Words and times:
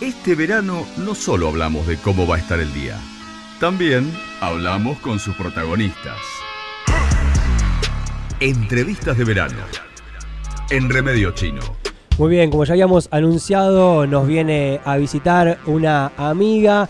Este 0.00 0.36
verano 0.36 0.86
no 0.98 1.16
solo 1.16 1.48
hablamos 1.48 1.88
de 1.88 1.96
cómo 1.96 2.24
va 2.24 2.36
a 2.36 2.38
estar 2.38 2.60
el 2.60 2.72
día, 2.72 2.96
también 3.58 4.08
hablamos 4.40 4.96
con 4.98 5.18
sus 5.18 5.34
protagonistas. 5.34 6.16
Entrevistas 8.38 9.18
de 9.18 9.24
verano. 9.24 9.58
En 10.70 10.88
Remedio 10.88 11.32
Chino. 11.32 11.62
Muy 12.16 12.30
bien, 12.30 12.48
como 12.48 12.62
ya 12.62 12.74
habíamos 12.74 13.08
anunciado, 13.10 14.06
nos 14.06 14.28
viene 14.28 14.80
a 14.84 14.96
visitar 14.98 15.58
una 15.66 16.12
amiga. 16.16 16.88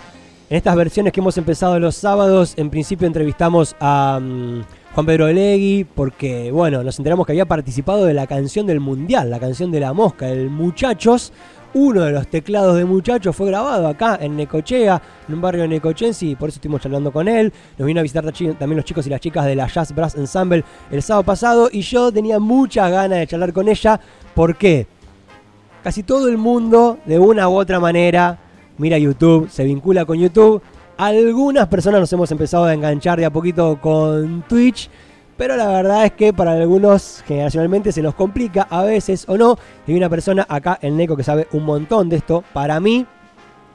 En 0.50 0.58
estas 0.58 0.76
versiones 0.76 1.14
que 1.14 1.20
hemos 1.20 1.38
empezado 1.38 1.80
los 1.80 1.96
sábados, 1.96 2.52
en 2.58 2.68
principio 2.68 3.06
entrevistamos 3.06 3.74
a 3.80 4.20
mm, 4.20 4.64
Juan 4.92 5.06
Pedro 5.06 5.28
Legui 5.28 5.84
porque, 5.84 6.50
bueno, 6.52 6.82
nos 6.82 6.98
enteramos 6.98 7.24
que 7.24 7.32
había 7.32 7.46
participado 7.46 8.04
de 8.04 8.12
la 8.12 8.26
canción 8.26 8.66
del 8.66 8.80
Mundial, 8.80 9.30
la 9.30 9.40
canción 9.40 9.70
de 9.70 9.80
la 9.80 9.94
mosca, 9.94 10.28
el 10.28 10.50
Muchachos. 10.50 11.32
Uno 11.80 12.02
de 12.02 12.10
los 12.10 12.26
teclados 12.26 12.76
de 12.76 12.84
Muchachos 12.84 13.36
fue 13.36 13.46
grabado 13.46 13.86
acá 13.86 14.18
en 14.20 14.34
Necochea, 14.34 15.00
en 15.28 15.34
un 15.36 15.40
barrio 15.40 15.62
de 15.62 15.68
Necochensi, 15.68 16.34
por 16.34 16.48
eso 16.48 16.56
estuvimos 16.56 16.80
charlando 16.80 17.12
con 17.12 17.28
él. 17.28 17.52
Nos 17.78 17.86
vino 17.86 18.00
a 18.00 18.02
visitar 18.02 18.24
también 18.24 18.74
los 18.74 18.84
chicos 18.84 19.06
y 19.06 19.10
las 19.10 19.20
chicas 19.20 19.46
de 19.46 19.54
la 19.54 19.68
Jazz 19.68 19.94
Brass 19.94 20.16
Ensemble 20.16 20.64
el 20.90 21.02
sábado 21.02 21.22
pasado 21.22 21.68
y 21.70 21.82
yo 21.82 22.10
tenía 22.10 22.40
muchas 22.40 22.90
ganas 22.90 23.20
de 23.20 23.28
charlar 23.28 23.52
con 23.52 23.68
ella. 23.68 24.00
¿Por 24.34 24.56
qué? 24.56 24.88
Casi 25.84 26.02
todo 26.02 26.26
el 26.26 26.36
mundo, 26.36 26.98
de 27.04 27.20
una 27.20 27.48
u 27.48 27.54
otra 27.54 27.78
manera, 27.78 28.40
mira 28.76 28.98
YouTube, 28.98 29.48
se 29.48 29.62
vincula 29.62 30.04
con 30.04 30.18
YouTube. 30.18 30.60
Algunas 30.96 31.68
personas 31.68 32.00
nos 32.00 32.12
hemos 32.12 32.28
empezado 32.32 32.64
a 32.64 32.74
enganchar 32.74 33.20
de 33.20 33.26
a 33.26 33.30
poquito 33.30 33.78
con 33.80 34.42
Twitch. 34.48 34.90
Pero 35.38 35.56
la 35.56 35.68
verdad 35.68 36.04
es 36.04 36.12
que 36.12 36.32
para 36.32 36.52
algunos 36.52 37.22
generacionalmente 37.24 37.92
se 37.92 38.02
nos 38.02 38.16
complica 38.16 38.66
a 38.68 38.82
veces 38.82 39.24
o 39.28 39.38
no. 39.38 39.56
Y 39.86 39.92
hay 39.92 39.96
una 39.96 40.10
persona 40.10 40.44
acá 40.48 40.80
en 40.82 40.96
Neko 40.96 41.16
que 41.16 41.22
sabe 41.22 41.46
un 41.52 41.64
montón 41.64 42.08
de 42.08 42.16
esto. 42.16 42.42
Para 42.52 42.80
mí, 42.80 43.06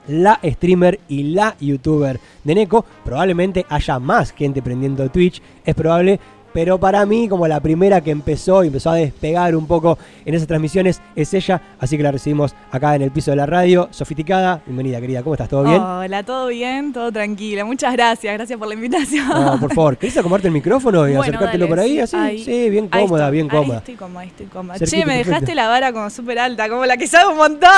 la 0.10 0.42
streamer 0.44 1.00
y 1.08 1.24
la 1.24 1.56
youtuber 1.62 2.20
de 2.44 2.56
Neko. 2.56 2.84
Probablemente 3.06 3.66
haya 3.70 3.98
más 3.98 4.32
gente 4.32 4.62
prendiendo 4.62 5.10
Twitch. 5.10 5.42
Es 5.64 5.74
probable 5.74 6.20
pero 6.54 6.78
para 6.78 7.06
mí, 7.06 7.28
como 7.28 7.48
la 7.48 7.60
primera 7.60 8.02
que 8.02 8.12
empezó 8.12 8.64
y 8.64 8.68
empezó 8.68 8.92
a 8.92 8.96
despegar 8.96 9.56
un 9.56 9.66
poco 9.66 9.98
en 10.24 10.36
esas 10.36 10.48
transmisiones, 10.48 11.02
es 11.16 11.34
ella. 11.34 11.62
Así 11.80 11.98
que 11.98 12.04
la 12.04 12.12
recibimos 12.12 12.56
acá 12.72 12.96
en 12.96 13.02
el 13.02 13.12
piso 13.12 13.32
de 13.32 13.38
la 13.38 13.46
radio. 13.46 13.90
Sofisticada, 13.92 14.62
bienvenida, 14.66 15.02
querida. 15.02 15.24
¿Cómo 15.24 15.34
estás? 15.34 15.50
¿Todo 15.50 15.64
bien? 15.64 15.82
Hola, 15.82 16.24
todo 16.24 16.48
bien, 16.48 16.94
todo 16.94 17.12
tranquilo. 17.12 17.66
Muchas 17.66 17.94
gracias, 17.94 18.34
gracias 18.34 18.60
por 18.60 18.68
la 18.68 18.76
invitación. 18.76 19.28
No, 19.28 19.60
por 19.60 19.74
favor, 19.74 19.98
¿querés 19.98 20.16
acomodarte 20.18 20.48
el 20.48 20.54
micrófono 20.54 21.10
y 21.10 21.16
acercártelo 21.16 21.68
por 21.68 21.80
ahí? 21.80 22.00
Así, 22.00 22.18
sí, 22.44 22.70
bien 22.70 22.88
cómoda, 22.88 23.30
bien 23.32 23.50
cómoda. 23.50 23.76
Ahí 23.76 23.80
estoy 23.80 23.96
cómoda, 23.96 24.22
ahí 24.22 24.28
estoy 24.28 24.46
cómoda. 24.46 24.80
che, 24.80 25.06
me 25.06 25.18
dejaste 25.18 25.56
la 25.56 25.68
vara 25.68 25.92
como 25.92 26.10
súper 26.10 26.38
alta, 26.40 26.70
como 26.70 26.86
la 26.86 26.98
que 26.98 27.08
sabe 27.08 27.32
un 27.32 27.38
montón. 27.38 27.70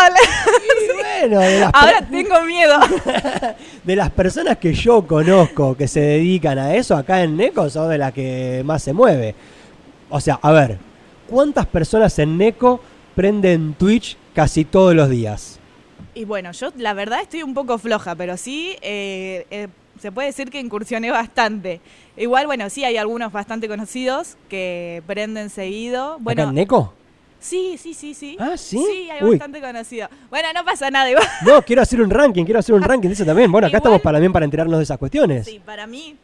bueno, 0.96 1.40
ahora 1.74 2.06
tengo 2.10 2.42
miedo. 2.44 2.78
de 3.84 3.96
las 3.96 4.10
personas 4.12 4.58
que 4.58 4.74
yo 4.74 5.06
conozco 5.08 5.76
que 5.76 5.88
se 5.88 6.02
dedican 6.02 6.60
a 6.60 6.76
eso 6.76 6.96
acá 6.96 7.24
en 7.24 7.38
NECO 7.38 7.70
son 7.70 7.90
de 7.90 7.98
las 7.98 8.12
que 8.12 8.64
más 8.66 8.84
se 8.84 8.94
mueve. 8.94 9.36
O 10.10 10.20
sea, 10.20 10.40
a 10.42 10.52
ver, 10.52 10.78
¿cuántas 11.28 11.66
personas 11.66 12.18
en 12.20 12.38
NECO 12.38 12.82
prenden 13.16 13.74
Twitch 13.74 14.18
casi 14.34 14.66
todos 14.66 14.94
los 14.94 15.10
días? 15.10 15.60
Y 16.14 16.26
bueno, 16.26 16.52
yo 16.52 16.70
la 16.78 16.94
verdad 16.94 17.22
estoy 17.22 17.44
un 17.44 17.54
poco 17.54 17.78
floja, 17.78 18.16
pero 18.16 18.38
sí 18.38 18.76
eh, 18.82 19.46
eh, 19.50 19.68
se 20.00 20.12
puede 20.12 20.28
decir 20.28 20.50
que 20.50 20.60
incursioné 20.60 21.12
bastante. 21.12 21.82
Igual, 22.18 22.46
bueno, 22.48 22.70
sí 22.70 22.84
hay 22.84 22.98
algunos 22.98 23.32
bastante 23.32 23.68
conocidos 23.68 24.38
que 24.50 25.04
prenden 25.08 25.50
seguido. 25.50 26.18
Bueno, 26.20 26.44
¿Acá 26.44 26.50
en 26.50 26.56
NECO? 26.56 26.94
Sí, 27.46 27.78
sí, 27.78 27.94
sí, 27.94 28.16
sí. 28.16 28.36
Ah, 28.40 28.58
sí. 28.58 28.84
Sí, 28.92 29.08
hay 29.12 29.22
bastante 29.22 29.62
conocido. 29.62 30.08
Bueno, 30.32 30.48
no 30.52 30.66
pasa 30.66 30.90
nada 30.90 31.12
igual. 31.12 31.28
No, 31.46 31.62
quiero 31.62 31.84
hacer 31.84 32.02
un 32.02 32.10
ranking, 32.10 32.44
quiero 32.44 32.60
hacer 32.60 32.74
un 32.74 32.82
ranking 32.82 33.08
de 33.08 33.14
eso 33.14 33.24
también. 33.24 33.52
Bueno, 33.52 33.68
acá 33.68 33.78
estamos 33.78 34.02
para, 34.02 34.20
bien 34.20 34.34
para 34.34 34.46
enterarnos 34.46 34.80
de 34.80 34.84
esas 34.84 34.98
cuestiones. 34.98 35.46
Sí, 35.46 35.62
para 35.64 35.86
mí, 35.86 36.16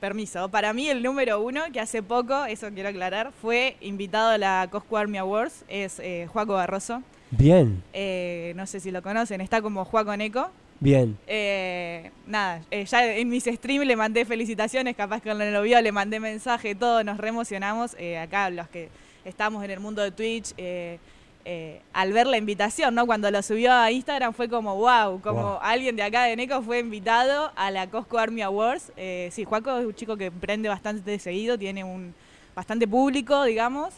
permiso, 0.00 0.48
para 0.48 0.72
mí 0.72 0.88
el 0.88 1.02
número 1.02 1.42
uno, 1.42 1.60
que 1.70 1.80
hace 1.80 2.02
poco, 2.02 2.46
eso 2.46 2.70
quiero 2.72 2.88
aclarar, 2.88 3.30
fue 3.42 3.76
invitado 3.82 4.30
a 4.30 4.38
la 4.38 4.68
Cosco 4.70 4.96
Army 4.96 5.18
Awards, 5.18 5.66
es 5.68 6.00
eh, 6.00 6.26
Juaco 6.32 6.54
Barroso. 6.54 7.02
Bien. 7.30 7.82
Eh, 7.92 8.54
no 8.56 8.66
sé 8.66 8.80
si 8.80 8.90
lo 8.90 9.02
conocen, 9.02 9.42
está 9.42 9.60
como 9.60 9.84
Juaco 9.84 10.16
Neco. 10.16 10.50
Bien. 10.80 11.18
Eh, 11.26 12.10
nada, 12.26 12.62
eh, 12.70 12.86
ya 12.86 13.04
en 13.04 13.28
mis 13.28 13.44
streams 13.44 13.86
le 13.86 13.96
mandé 13.96 14.24
felicitaciones, 14.24 14.96
capaz 14.96 15.20
que 15.20 15.28
cuando 15.28 15.44
lo 15.44 15.60
vio 15.60 15.78
le 15.82 15.92
mandé 15.92 16.20
mensaje, 16.20 16.74
todo, 16.74 17.04
nos 17.04 17.18
reemocionamos. 17.18 17.96
acá 18.18 18.48
los 18.48 18.66
que 18.68 18.88
estamos 19.24 19.64
en 19.64 19.70
el 19.70 19.80
mundo 19.80 20.02
de 20.02 20.10
Twitch, 20.10 20.52
eh, 20.56 20.98
eh, 21.44 21.80
al 21.92 22.12
ver 22.12 22.26
la 22.26 22.36
invitación, 22.36 22.94
¿no? 22.94 23.06
Cuando 23.06 23.30
lo 23.30 23.42
subió 23.42 23.72
a 23.72 23.90
Instagram 23.90 24.34
fue 24.34 24.48
como, 24.48 24.76
wow, 24.76 25.20
como 25.22 25.58
alguien 25.62 25.96
de 25.96 26.02
acá 26.02 26.24
de 26.24 26.36
Neco 26.36 26.60
fue 26.62 26.80
invitado 26.80 27.50
a 27.56 27.70
la 27.70 27.88
Cosco 27.88 28.18
Army 28.18 28.42
Awards. 28.42 28.92
Eh, 28.96 29.30
sí, 29.32 29.44
Juaco 29.44 29.78
es 29.78 29.86
un 29.86 29.94
chico 29.94 30.16
que 30.16 30.30
prende 30.30 30.68
bastante 30.68 31.18
seguido, 31.18 31.58
tiene 31.58 31.82
un 31.82 32.14
bastante 32.54 32.86
público, 32.86 33.44
digamos. 33.44 33.94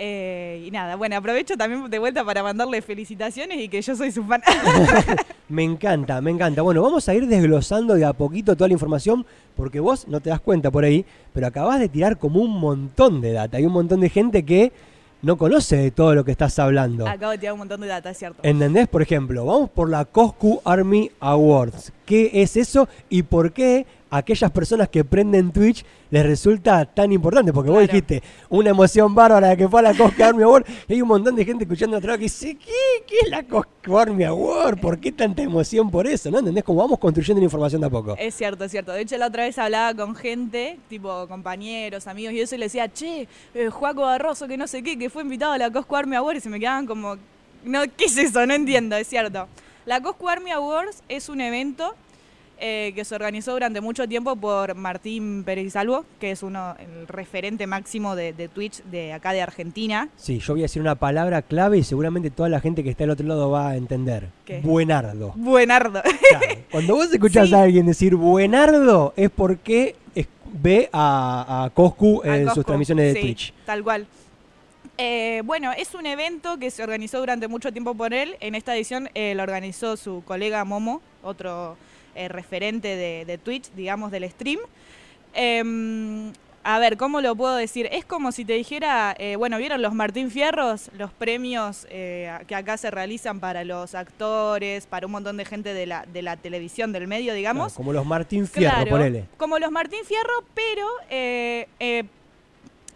Eh, 0.00 0.62
y 0.64 0.70
nada, 0.70 0.94
bueno, 0.94 1.16
aprovecho 1.16 1.56
también 1.56 1.90
de 1.90 1.98
vuelta 1.98 2.24
para 2.24 2.40
mandarle 2.40 2.80
felicitaciones 2.82 3.58
y 3.58 3.68
que 3.68 3.82
yo 3.82 3.96
soy 3.96 4.12
su 4.12 4.22
fan. 4.22 4.40
me 5.48 5.64
encanta, 5.64 6.20
me 6.20 6.30
encanta. 6.30 6.62
Bueno, 6.62 6.82
vamos 6.82 7.08
a 7.08 7.14
ir 7.14 7.26
desglosando 7.26 7.94
de 7.94 8.04
a 8.04 8.12
poquito 8.12 8.54
toda 8.54 8.68
la 8.68 8.74
información 8.74 9.26
porque 9.56 9.80
vos 9.80 10.06
no 10.06 10.20
te 10.20 10.30
das 10.30 10.40
cuenta 10.40 10.70
por 10.70 10.84
ahí, 10.84 11.04
pero 11.32 11.48
acabas 11.48 11.80
de 11.80 11.88
tirar 11.88 12.16
como 12.16 12.40
un 12.40 12.60
montón 12.60 13.20
de 13.20 13.32
data. 13.32 13.56
Hay 13.56 13.66
un 13.66 13.72
montón 13.72 14.00
de 14.00 14.08
gente 14.08 14.44
que 14.44 14.70
no 15.20 15.36
conoce 15.36 15.76
de 15.76 15.90
todo 15.90 16.14
lo 16.14 16.24
que 16.24 16.30
estás 16.30 16.56
hablando. 16.60 17.08
Acabo 17.08 17.32
de 17.32 17.38
tirar 17.38 17.54
un 17.54 17.58
montón 17.58 17.80
de 17.80 17.88
data, 17.88 18.10
es 18.10 18.18
cierto. 18.18 18.40
¿Entendés? 18.44 18.86
Por 18.86 19.02
ejemplo, 19.02 19.44
vamos 19.44 19.68
por 19.70 19.90
la 19.90 20.04
Coscu 20.04 20.60
Army 20.64 21.10
Awards. 21.18 21.92
¿Qué 22.06 22.30
es 22.34 22.56
eso 22.56 22.88
y 23.08 23.24
por 23.24 23.52
qué 23.52 23.84
aquellas 24.10 24.50
personas 24.50 24.88
que 24.88 25.04
prenden 25.04 25.52
Twitch 25.52 25.84
les 26.10 26.24
resulta 26.24 26.84
tan 26.86 27.12
importante, 27.12 27.52
porque 27.52 27.70
vos 27.70 27.80
dijiste 27.82 28.22
una 28.48 28.70
emoción 28.70 29.14
bárbara 29.14 29.56
que 29.56 29.68
fue 29.68 29.80
a 29.80 29.82
la 29.82 29.94
Cosco 29.94 30.24
Army 30.24 30.42
Award, 30.42 30.64
y 30.88 30.94
hay 30.94 31.02
un 31.02 31.08
montón 31.08 31.36
de 31.36 31.44
gente 31.44 31.64
escuchando 31.64 31.96
atrás 31.96 32.16
que 32.16 32.24
dice, 32.24 32.56
¿qué? 32.56 33.04
¿Qué 33.06 33.16
es 33.22 33.30
la 33.30 33.42
Cosco 33.42 33.98
Army 33.98 34.24
Award? 34.24 34.80
¿Por 34.80 34.98
qué 34.98 35.12
tanta 35.12 35.42
emoción 35.42 35.90
por 35.90 36.06
eso? 36.06 36.30
¿No 36.30 36.38
entendés? 36.38 36.64
Como 36.64 36.80
vamos 36.80 36.98
construyendo 36.98 37.40
la 37.40 37.44
información 37.44 37.80
de 37.80 37.86
a 37.86 37.90
poco. 37.90 38.16
Es 38.18 38.34
cierto, 38.34 38.64
es 38.64 38.70
cierto. 38.70 38.92
De 38.92 39.02
hecho, 39.02 39.16
la 39.18 39.26
otra 39.26 39.44
vez 39.44 39.58
hablaba 39.58 39.94
con 39.94 40.14
gente, 40.14 40.78
tipo 40.88 41.26
compañeros, 41.28 42.06
amigos, 42.06 42.32
y 42.32 42.40
eso, 42.40 42.54
y 42.54 42.58
le 42.58 42.66
decía, 42.66 42.92
che, 42.92 43.28
eh, 43.54 43.68
Juaco 43.68 44.02
Barroso, 44.02 44.48
que 44.48 44.56
no 44.56 44.66
sé 44.66 44.82
qué, 44.82 44.98
que 44.98 45.10
fue 45.10 45.22
invitado 45.22 45.52
a 45.52 45.58
la 45.58 45.70
Cosco 45.70 45.96
Army 45.96 46.16
Award, 46.16 46.36
y 46.36 46.40
se 46.40 46.48
me 46.48 46.58
quedaban 46.58 46.86
como, 46.86 47.16
no, 47.64 47.82
¿qué 47.96 48.06
es 48.06 48.16
eso? 48.16 48.46
No 48.46 48.54
entiendo, 48.54 48.96
es 48.96 49.08
cierto. 49.08 49.46
La 49.88 50.02
Cosco 50.02 50.28
Army 50.28 50.50
Awards 50.50 51.02
es 51.08 51.30
un 51.30 51.40
evento 51.40 51.94
eh, 52.60 52.92
que 52.94 53.04
se 53.04 53.14
organizó 53.14 53.52
durante 53.52 53.80
mucho 53.80 54.08
tiempo 54.08 54.36
por 54.36 54.74
Martín 54.74 55.44
Pérez 55.44 55.72
Salvo, 55.72 56.04
que 56.20 56.30
es 56.30 56.42
uno 56.42 56.74
el 56.78 57.06
referente 57.06 57.66
máximo 57.66 58.16
de, 58.16 58.32
Twitch 58.52 58.82
de 58.84 59.12
acá 59.12 59.32
de 59.32 59.42
Argentina. 59.42 60.08
Sí, 60.16 60.38
yo 60.40 60.54
voy 60.54 60.62
a 60.62 60.64
decir 60.64 60.82
una 60.82 60.94
palabra 60.96 61.42
clave 61.42 61.78
y 61.78 61.84
seguramente 61.84 62.30
toda 62.30 62.48
la 62.48 62.60
gente 62.60 62.82
que 62.82 62.90
está 62.90 63.04
al 63.04 63.10
otro 63.10 63.26
lado 63.26 63.50
va 63.50 63.70
a 63.70 63.76
entender. 63.76 64.28
Buenardo. 64.62 65.32
Buenardo. 65.36 66.02
Cuando 66.70 66.96
vos 66.96 67.12
escuchás 67.12 67.52
a 67.54 67.62
alguien 67.62 67.86
decir 67.86 68.14
buenardo 68.16 69.12
es 69.16 69.30
porque 69.30 69.94
ve 70.52 70.88
a, 70.92 71.70
Coscu 71.74 72.22
en 72.24 72.48
sus 72.50 72.64
transmisiones 72.64 73.14
de 73.14 73.20
Twitch. 73.20 73.52
Tal 73.64 73.82
cual. 73.82 74.06
Eh, 74.96 75.42
bueno, 75.44 75.70
es 75.72 75.94
un 75.94 76.06
evento 76.06 76.58
que 76.58 76.70
se 76.70 76.82
organizó 76.82 77.20
durante 77.20 77.46
mucho 77.46 77.72
tiempo 77.72 77.94
por 77.94 78.12
él. 78.12 78.36
En 78.40 78.54
esta 78.54 78.74
edición 78.74 79.10
eh, 79.14 79.34
lo 79.34 79.42
organizó 79.44 79.96
su 79.96 80.22
colega 80.24 80.64
Momo, 80.64 81.00
otro 81.22 81.76
eh, 82.18 82.28
referente 82.28 82.96
de, 82.96 83.38
Twitch, 83.38 83.70
digamos, 83.76 84.10
del 84.10 84.28
stream. 84.28 84.58
Em, 85.34 86.32
a 86.64 86.78
ver, 86.78 86.96
¿cómo 86.96 87.20
lo 87.20 87.36
puedo 87.36 87.54
decir? 87.54 87.88
Es 87.92 88.04
como 88.04 88.32
si 88.32 88.44
te 88.44 88.54
dijera, 88.54 89.14
eh, 89.18 89.36
bueno, 89.36 89.56
¿vieron 89.58 89.80
los 89.80 89.94
Martín 89.94 90.30
Fierros? 90.30 90.90
Los 90.98 91.12
premios 91.12 91.86
eh, 91.90 92.36
que 92.46 92.54
acá 92.54 92.76
se 92.76 92.90
realizan 92.90 93.40
para 93.40 93.64
los 93.64 93.94
actores, 93.94 94.86
para 94.86 95.06
un 95.06 95.12
montón 95.12 95.36
de 95.36 95.44
gente 95.44 95.72
de 95.72 95.86
la, 95.86 96.04
de 96.12 96.22
la 96.22 96.36
televisión, 96.36 96.92
del 96.92 97.06
medio, 97.06 97.32
digamos. 97.34 97.74
como 97.74 97.92
los 97.92 98.04
Martín 98.04 98.46
Fierro, 98.46 98.90
ponele. 98.90 99.26
Como 99.36 99.58
los 99.58 99.70
Martín 99.70 100.00
Fierro, 100.04 100.44
pero 100.54 100.86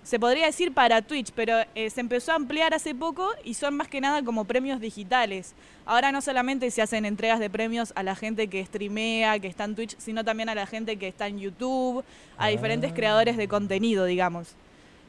se 0.02 0.18
podría 0.18 0.46
decir 0.46 0.72
para 0.72 1.02
Twitch, 1.02 1.30
pero 1.34 1.58
eh, 1.74 1.88
se 1.90 2.00
empezó 2.00 2.32
a 2.32 2.34
ampliar 2.34 2.74
hace 2.74 2.94
poco 2.94 3.30
y 3.44 3.54
son 3.54 3.74
más 3.74 3.88
que 3.88 4.00
nada 4.00 4.22
como 4.22 4.44
premios 4.44 4.80
digitales. 4.80 5.54
Ahora 5.86 6.10
no 6.10 6.20
solamente 6.20 6.70
se 6.70 6.82
hacen 6.82 7.04
entregas 7.04 7.38
de 7.38 7.48
premios 7.48 7.92
a 7.94 8.02
la 8.02 8.16
gente 8.16 8.48
que 8.48 8.64
streamea, 8.64 9.38
que 9.38 9.46
está 9.46 9.64
en 9.64 9.76
Twitch, 9.76 9.96
sino 9.98 10.24
también 10.24 10.48
a 10.48 10.54
la 10.54 10.66
gente 10.66 10.96
que 10.96 11.08
está 11.08 11.28
en 11.28 11.38
YouTube, 11.38 12.04
a 12.36 12.48
diferentes 12.48 12.90
ah. 12.90 12.94
creadores 12.94 13.36
de 13.36 13.46
contenido, 13.46 14.04
digamos. 14.04 14.54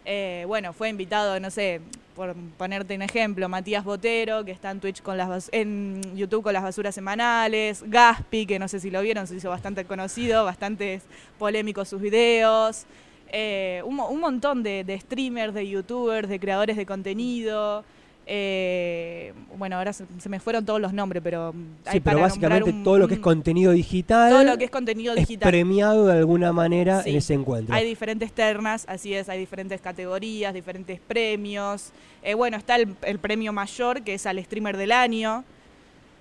Eh, 0.06 0.44
bueno, 0.48 0.74
fue 0.74 0.90
invitado, 0.90 1.40
no 1.40 1.50
sé, 1.50 1.82
por 2.16 2.36
ponerte 2.58 2.96
un 2.96 3.02
ejemplo, 3.02 3.50
Matías 3.50 3.84
Botero, 3.84 4.44
que 4.46 4.52
está 4.52 4.70
en 4.70 4.80
Twitch 4.80 5.02
con 5.02 5.18
las 5.18 5.50
en 5.52 6.02
YouTube 6.16 6.44
con 6.44 6.54
las 6.54 6.62
basuras 6.62 6.94
semanales, 6.94 7.84
Gaspi, 7.88 8.46
que 8.46 8.60
no 8.60 8.68
sé 8.68 8.80
si 8.80 8.92
lo 8.92 9.02
vieron, 9.02 9.26
se 9.26 9.36
hizo 9.36 9.50
bastante 9.50 9.86
conocido, 9.86 10.44
bastante 10.44 11.02
polémicos 11.40 11.90
sus 11.90 12.02
videos. 12.02 12.86
Eh, 13.36 13.82
un, 13.84 13.96
montón 14.20 14.62
de, 14.62 14.86
streamers, 15.02 15.56
de 15.56 15.68
youtubers, 15.68 16.30
de 16.30 16.40
creadores 16.40 16.78
de 16.78 16.86
contenido. 16.86 17.84
Eh, 18.26 19.34
bueno, 19.58 19.76
ahora 19.78 19.92
se, 19.92 20.06
se 20.20 20.30
me 20.30 20.40
fueron 20.40 20.66
todos 20.66 20.80
los 20.80 20.94
nombres, 20.94 21.22
pero 21.24 21.48
hay 21.86 21.94
Sí, 21.94 22.00
pero 22.00 22.18
para 22.18 22.20
básicamente 22.28 22.70
un- 22.70 22.84
todo 22.84 22.98
lo 23.00 23.08
que 23.08 23.16
es 23.16 23.20
contenido 23.20 23.72
digital, 23.74 24.30
todo 24.32 24.44
lo 24.44 24.58
que 24.58 24.66
es 24.66 24.72
contenido 24.72 25.14
es 25.14 25.20
digital. 25.28 25.50
premiado 25.50 26.06
de 26.06 26.14
alguna 26.20 26.54
manera 26.54 27.02
Sí. 27.04 27.10
en 27.10 27.16
ese 27.18 27.34
encuentro. 27.34 27.76
Hay 27.76 27.86
diferentes 27.86 28.32
ternas, 28.32 28.86
así 28.88 29.14
es, 29.14 29.28
hay 29.30 29.40
diferentes 29.40 29.82
categorías, 29.82 30.54
diferentes 30.54 31.00
premios. 31.02 31.92
Eh, 32.22 32.34
bueno, 32.36 32.56
está 32.56 32.76
el, 32.78 32.96
el 33.02 33.20
premio 33.20 33.52
mayor, 33.52 34.04
que 34.04 34.14
es 34.14 34.26
al 34.26 34.42
streamer 34.44 34.78
del 34.78 34.92
año, 34.94 35.44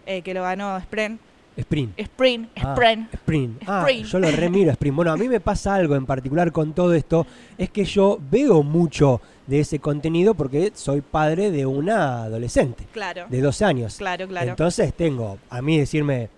eh, 0.06 0.23
que 0.23 0.35
lo 0.35 0.43
ganó 0.43 0.81
Spren. 0.81 1.20
Sprint. 1.56 1.99
Spring, 1.99 2.46
Ah, 2.56 2.72
Spren. 2.75 3.08
Sprint. 3.12 3.62
Ah, 3.66 3.81
Sprint. 3.82 4.06
yo 4.08 4.19
lo 4.19 4.31
remiro 4.31 4.70
Sprint. 4.72 4.96
Bueno, 4.96 5.12
a 5.12 5.16
mí 5.16 5.28
me 5.28 5.40
pasa 5.40 5.75
algo 5.75 5.94
en 5.96 6.06
particular 6.06 6.50
con 6.52 6.72
todo 6.72 6.94
esto, 6.94 7.26
es 7.58 7.69
que 7.70 7.84
yo 7.84 8.19
veo 8.31 8.62
mucho 8.62 9.20
de 9.46 9.60
ese 9.60 9.78
contenido 9.78 10.34
porque 10.34 10.72
soy 10.75 11.00
padre 11.02 11.50
de 11.50 11.66
una 11.66 12.22
adolescente 12.25 12.87
Claro, 12.93 13.26
de 13.28 13.40
12 13.40 13.64
años. 13.64 13.96
claro, 13.96 14.26
claro. 14.28 14.50
Entonces 14.50 14.94
tengo 14.94 15.38
a 15.50 15.60
mí 15.60 15.78
decirme 15.78 16.31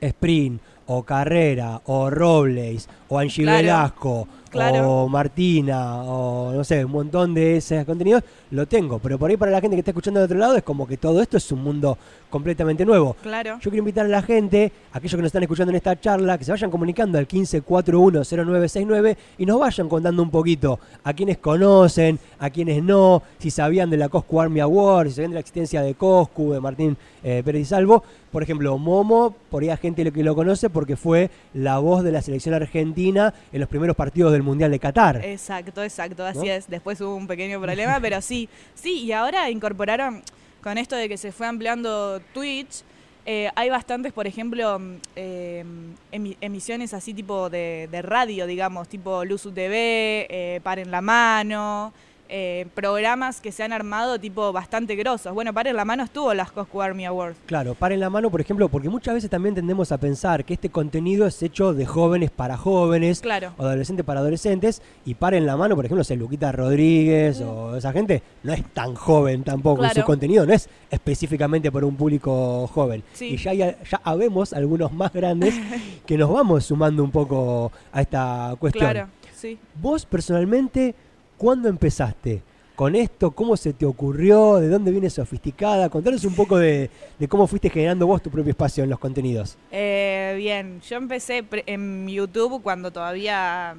Sprint 0.00 0.60
o 0.86 1.02
Carrera 1.02 1.80
o 1.86 2.10
Robles 2.10 2.88
o 3.08 3.18
Angie 3.18 3.42
Claro, 3.44 3.58
Velasco 3.58 4.28
claro. 4.56 4.90
o 4.90 5.08
Martina 5.08 6.02
o 6.02 6.52
no 6.52 6.64
sé, 6.64 6.84
un 6.84 6.92
montón 6.92 7.34
de 7.34 7.58
esos 7.58 7.84
contenidos 7.84 8.22
lo 8.50 8.66
tengo, 8.66 8.98
pero 8.98 9.18
por 9.18 9.30
ahí 9.30 9.36
para 9.36 9.52
la 9.52 9.60
gente 9.60 9.76
que 9.76 9.80
está 9.80 9.90
escuchando 9.90 10.20
de 10.20 10.26
otro 10.26 10.38
lado 10.38 10.56
es 10.56 10.62
como 10.62 10.86
que 10.86 10.96
todo 10.96 11.20
esto 11.22 11.36
es 11.36 11.52
un 11.52 11.62
mundo 11.62 11.98
completamente 12.30 12.84
nuevo. 12.84 13.16
claro. 13.22 13.58
Yo 13.60 13.70
quiero 13.70 13.78
invitar 13.78 14.06
a 14.06 14.08
la 14.08 14.22
gente, 14.22 14.72
aquellos 14.92 15.16
que 15.16 15.22
nos 15.22 15.26
están 15.26 15.42
escuchando 15.42 15.70
en 15.70 15.76
esta 15.76 15.98
charla, 15.98 16.36
que 16.38 16.44
se 16.44 16.50
vayan 16.50 16.70
comunicando 16.70 17.18
al 17.18 17.26
15410969 17.26 19.16
y 19.38 19.46
nos 19.46 19.60
vayan 19.60 19.88
contando 19.88 20.22
un 20.22 20.30
poquito 20.30 20.78
a 21.04 21.12
quienes 21.12 21.38
conocen, 21.38 22.18
a 22.38 22.50
quienes 22.50 22.82
no, 22.82 23.22
si 23.38 23.50
sabían 23.50 23.90
de 23.90 23.96
la 23.96 24.08
Coscu 24.08 24.40
Army 24.40 24.60
Award, 24.60 25.08
si 25.08 25.14
sabían 25.14 25.30
de 25.32 25.36
la 25.36 25.40
existencia 25.40 25.82
de 25.82 25.94
Coscu, 25.94 26.52
de 26.52 26.60
Martín 26.60 26.96
eh, 27.22 27.42
Pérez 27.44 27.62
y 27.62 27.64
Salvo. 27.64 28.02
Por 28.30 28.42
ejemplo, 28.42 28.76
Momo, 28.76 29.34
por 29.50 29.62
ahí 29.62 29.70
hay 29.70 29.76
gente 29.78 30.12
que 30.12 30.22
lo 30.22 30.34
conoce 30.34 30.68
porque 30.68 30.96
fue 30.96 31.30
la 31.54 31.78
voz 31.78 32.04
de 32.04 32.12
la 32.12 32.20
selección 32.20 32.54
argentina 32.54 33.32
en 33.50 33.60
los 33.60 33.68
primeros 33.68 33.96
partidos 33.96 34.32
del 34.32 34.42
Mundial 34.46 34.70
de 34.70 34.78
Qatar. 34.78 35.22
Exacto, 35.24 35.82
exacto, 35.82 36.24
así 36.24 36.38
¿No? 36.38 36.44
es. 36.52 36.68
Después 36.68 37.00
hubo 37.02 37.14
un 37.14 37.26
pequeño 37.26 37.60
problema, 37.60 37.98
pero 38.02 38.20
sí, 38.22 38.48
sí, 38.74 39.02
y 39.02 39.12
ahora 39.12 39.50
incorporaron, 39.50 40.22
con 40.62 40.78
esto 40.78 40.96
de 40.96 41.08
que 41.08 41.16
se 41.18 41.32
fue 41.32 41.46
ampliando 41.46 42.20
Twitch, 42.32 42.82
eh, 43.28 43.50
hay 43.56 43.68
bastantes, 43.70 44.12
por 44.12 44.26
ejemplo, 44.26 44.78
mm, 44.78 44.94
eh, 45.16 45.64
emi- 46.12 46.36
emisiones 46.40 46.94
así 46.94 47.12
tipo 47.12 47.50
de, 47.50 47.88
de 47.90 48.00
radio, 48.02 48.46
digamos, 48.46 48.88
tipo 48.88 49.24
Luzu 49.24 49.50
TV, 49.50 50.26
eh, 50.30 50.60
Paren 50.62 50.90
la 50.92 51.00
Mano, 51.00 51.92
eh, 52.28 52.66
programas 52.74 53.40
que 53.40 53.52
se 53.52 53.62
han 53.62 53.72
armado 53.72 54.18
tipo 54.18 54.52
bastante 54.52 54.96
grosos. 54.96 55.32
Bueno, 55.34 55.52
Paren 55.54 55.76
la 55.76 55.84
Mano 55.84 56.02
estuvo 56.04 56.30
en 56.32 56.38
las 56.38 56.50
Coscu 56.52 56.82
Army 56.82 57.04
Awards. 57.06 57.38
Claro, 57.46 57.74
paren 57.74 58.00
la 58.00 58.10
mano, 58.10 58.30
por 58.30 58.40
ejemplo, 58.40 58.68
porque 58.68 58.88
muchas 58.88 59.14
veces 59.14 59.30
también 59.30 59.54
tendemos 59.54 59.92
a 59.92 59.98
pensar 59.98 60.44
que 60.44 60.54
este 60.54 60.70
contenido 60.70 61.26
es 61.26 61.42
hecho 61.42 61.72
de 61.74 61.86
jóvenes 61.86 62.30
para 62.30 62.56
jóvenes, 62.56 63.20
Claro. 63.20 63.52
o 63.58 63.62
adolescentes 63.64 64.04
para 64.04 64.20
adolescentes, 64.20 64.82
y 65.04 65.14
paren 65.14 65.46
la 65.46 65.56
mano, 65.56 65.76
por 65.76 65.84
ejemplo, 65.84 66.04
si 66.04 66.16
Luquita 66.16 66.52
Rodríguez 66.52 67.40
o 67.40 67.76
esa 67.76 67.92
gente, 67.92 68.22
no 68.42 68.52
es 68.52 68.64
tan 68.72 68.94
joven 68.94 69.44
tampoco, 69.44 69.84
y 69.84 69.90
su 69.90 70.02
contenido 70.02 70.46
no 70.46 70.52
es 70.52 70.68
específicamente 70.90 71.70
para 71.70 71.86
un 71.86 71.96
público 71.96 72.66
joven. 72.68 73.02
Sí. 73.12 73.26
Y 73.26 73.36
ya, 73.36 73.52
ya 73.54 73.76
habemos 74.02 74.52
algunos 74.52 74.92
más 74.92 75.12
grandes 75.12 75.54
que 76.06 76.16
nos 76.18 76.30
vamos 76.32 76.64
sumando 76.64 77.02
un 77.04 77.10
poco 77.10 77.72
a 77.92 78.00
esta 78.00 78.54
cuestión. 78.58 78.90
Claro, 78.90 79.08
sí. 79.34 79.58
Vos 79.80 80.06
personalmente, 80.06 80.94
¿cuándo 81.36 81.68
empezaste? 81.68 82.42
Con 82.74 82.94
esto, 82.94 83.30
¿cómo 83.30 83.56
se 83.56 83.72
te 83.72 83.86
ocurrió? 83.86 84.56
¿De 84.56 84.68
dónde 84.68 84.90
viene 84.90 85.08
sofisticada? 85.08 85.88
Contanos 85.88 86.24
un 86.26 86.34
poco 86.34 86.58
de, 86.58 86.90
cómo 87.26 87.46
fuiste 87.46 87.70
generando 87.70 88.06
vos 88.06 88.22
tu 88.22 88.30
propio 88.30 88.50
espacio 88.50 88.84
en 88.84 88.90
los 88.90 88.98
contenidos. 88.98 89.56
Eh, 89.70 90.34
bien, 90.36 90.82
yo 90.82 90.98
empecé 90.98 91.42
en 91.64 92.06
YouTube 92.06 92.62
cuando 92.62 92.90
todavía, 92.90 93.74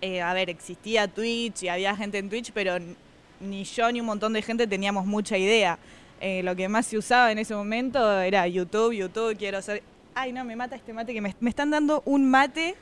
eh, 0.00 0.20
a 0.20 0.34
ver, 0.34 0.50
existía 0.50 1.06
Twitch 1.06 1.62
y 1.62 1.68
había 1.68 1.94
gente 1.94 2.18
en 2.18 2.28
Twitch, 2.28 2.50
pero 2.52 2.78
ni 3.38 3.62
yo 3.62 3.92
ni 3.92 4.00
un 4.00 4.06
montón 4.06 4.32
de 4.32 4.42
gente 4.42 4.66
teníamos 4.66 5.06
mucha 5.06 5.38
idea. 5.38 5.78
Eh, 6.20 6.42
lo 6.42 6.56
que 6.56 6.68
más 6.68 6.86
se 6.86 6.98
usaba 6.98 7.30
en 7.30 7.38
ese 7.38 7.54
momento 7.54 8.20
era 8.20 8.48
YouTube, 8.48 8.92
YouTube, 8.92 9.36
quiero 9.38 9.62
ser... 9.62 9.84
Ay, 10.16 10.32
no, 10.32 10.44
me 10.44 10.56
mata 10.56 10.74
este 10.74 10.92
mate 10.92 11.12
que 11.12 11.20
me 11.20 11.48
están 11.48 11.70
dando 11.70 12.02
un 12.06 12.28
mate 12.28 12.74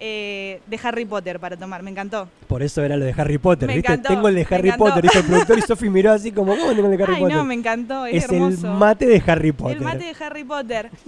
eh, 0.00 0.60
de 0.66 0.80
Harry 0.82 1.04
Potter 1.04 1.40
para 1.40 1.56
tomar, 1.56 1.82
me 1.82 1.90
encantó. 1.90 2.28
Por 2.46 2.62
eso 2.62 2.82
era 2.82 2.96
lo 2.96 3.04
de 3.04 3.14
Harry 3.16 3.38
Potter, 3.38 3.66
Me 3.66 3.74
¿viste? 3.76 3.92
encantó, 3.92 4.08
tengo 4.10 4.28
el 4.28 4.34
de 4.36 4.46
Harry. 4.50 4.72
Potter, 4.72 5.02
dijo 5.02 5.18
el 5.18 5.24
productor 5.26 5.58
y 5.58 5.62
Sofi 5.62 5.88
miró 5.90 6.12
así 6.12 6.32
como, 6.32 6.56
¿cómo 6.56 6.72
tengo 6.74 6.88
el 6.90 6.96
de 6.96 7.02
Harry 7.04 7.14
Ay, 7.16 7.20
Potter? 7.22 7.36
no, 7.36 7.44
me 7.44 7.54
encantó, 7.54 8.06
es, 8.06 8.24
es 8.24 8.30
el 8.30 8.36
hermoso. 8.36 8.68
mate 8.74 9.06
de 9.06 9.22
Harry 9.26 9.52
Potter. 9.52 9.76
El 9.76 9.82
mate 9.82 10.04
de 10.04 10.24
Harry 10.24 10.44
Potter. 10.44 10.90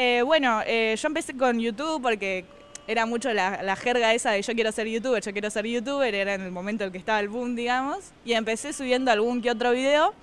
Eh, 0.00 0.22
bueno, 0.22 0.60
eh, 0.64 0.94
yo 0.96 1.08
empecé 1.08 1.36
con 1.36 1.58
YouTube 1.58 2.00
porque 2.00 2.44
era 2.86 3.04
mucho 3.04 3.32
la, 3.32 3.64
la 3.64 3.74
jerga 3.74 4.14
esa 4.14 4.30
de 4.30 4.42
yo 4.42 4.52
quiero 4.54 4.70
ser 4.70 4.86
youtuber, 4.86 5.20
yo 5.20 5.32
quiero 5.32 5.50
ser 5.50 5.66
youtuber, 5.66 6.14
era 6.14 6.34
en 6.34 6.42
el 6.42 6.52
momento 6.52 6.84
en 6.84 6.92
que 6.92 6.98
estaba 6.98 7.18
el 7.18 7.28
boom, 7.28 7.56
digamos, 7.56 7.98
y 8.24 8.34
empecé 8.34 8.72
subiendo 8.72 9.10
algún 9.10 9.42
que 9.42 9.50
otro 9.50 9.72
video. 9.72 10.14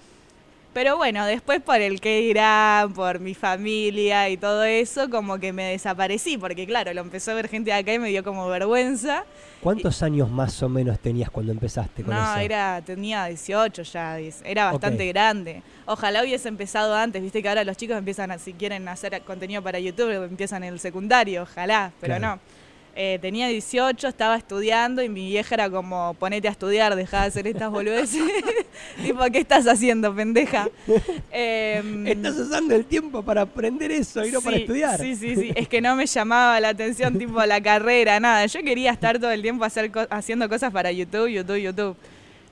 Pero 0.76 0.98
bueno, 0.98 1.26
después 1.26 1.62
por 1.62 1.80
el 1.80 2.02
que 2.02 2.20
dirán, 2.20 2.92
por 2.94 3.22
mi 3.22 3.34
familia 3.34 4.28
y 4.28 4.36
todo 4.36 4.66
eso, 4.66 5.10
como 5.10 5.38
que 5.40 5.54
me 5.54 5.64
desaparecí, 5.72 6.38
porque 6.38 6.68
claro, 6.68 6.94
lo 6.94 7.00
empezó 7.00 7.32
a 7.32 7.36
ver 7.36 7.48
gente 7.48 7.72
de 7.72 7.78
acá 7.78 7.94
y 7.94 8.00
me 8.00 8.10
dio 8.10 8.26
como 8.26 8.46
vergüenza. 8.50 9.24
¿Cuántos 9.62 10.04
años 10.04 10.30
más 10.30 10.62
o 10.64 10.68
menos 10.68 11.00
tenías 11.00 11.30
cuando 11.30 11.54
empezaste 11.54 12.04
con 12.04 12.14
No, 12.14 12.22
eso? 12.22 12.40
era, 12.42 12.82
tenía 12.86 13.24
18 13.28 13.84
ya, 13.84 14.18
diez- 14.20 14.42
era 14.44 14.70
bastante 14.70 15.08
grande. 15.08 15.64
Ojalá 15.86 16.22
hubiese 16.22 16.50
empezado 16.50 16.94
antes, 16.94 17.22
viste 17.22 17.42
que 17.42 17.48
ahora 17.48 17.64
los 17.64 17.78
chicos 17.78 17.98
empiezan 17.98 18.32
a, 18.32 18.38
si 18.38 18.52
quieren 18.52 18.86
hacer 18.90 19.22
contenido 19.22 19.62
para 19.62 19.80
YouTube, 19.80 20.12
empiezan 20.26 20.66
en 20.66 20.74
el 20.74 20.80
secundario, 20.82 21.44
ojalá, 21.44 21.94
pero 22.02 22.18
Claro. 22.18 22.36
no. 22.36 22.65
Eh, 22.98 23.20
tenía 23.22 23.50
18, 23.50 24.08
estaba 24.08 24.38
estudiando 24.38 25.04
y 25.04 25.10
mi 25.10 25.28
vieja 25.28 25.54
era 25.56 25.70
como, 25.70 26.14
ponete 26.18 26.48
a 26.48 26.52
estudiar, 26.52 26.96
dejá 26.96 27.24
de 27.24 27.28
hacer 27.28 27.46
estas 27.46 27.70
boludeces. 27.70 28.22
tipo, 29.04 29.20
¿qué 29.34 29.40
estás 29.40 29.68
haciendo, 29.68 30.16
pendeja? 30.16 30.70
Em, 31.32 32.08
Estás 32.08 32.36
usando 32.38 32.74
el 32.74 32.86
tiempo 32.86 33.22
para 33.22 33.42
aprender 33.42 33.92
eso 33.92 34.26
y 34.26 34.32
no 34.32 34.40
para 34.42 34.56
estudiar. 34.56 34.98
Sí, 35.00 35.14
sí, 35.18 35.36
sí. 35.36 35.52
Es 35.56 35.68
que 35.68 35.82
no 35.82 35.94
me 35.98 36.06
llamaba 36.06 36.58
la 36.62 36.70
atención, 36.70 37.18
tipo 37.20 37.44
la 37.46 37.60
carrera, 37.62 38.18
nada. 38.22 38.46
Yo 38.46 38.62
quería 38.64 38.92
estar 38.92 39.20
todo 39.20 39.32
el 39.32 39.42
tiempo 39.42 39.66
hacer 39.66 39.92
co- 39.92 40.08
haciendo 40.10 40.48
cosas 40.48 40.72
para 40.72 40.90
YouTube, 40.94 41.28
YouTube, 41.28 41.58
YouTube. 41.58 41.98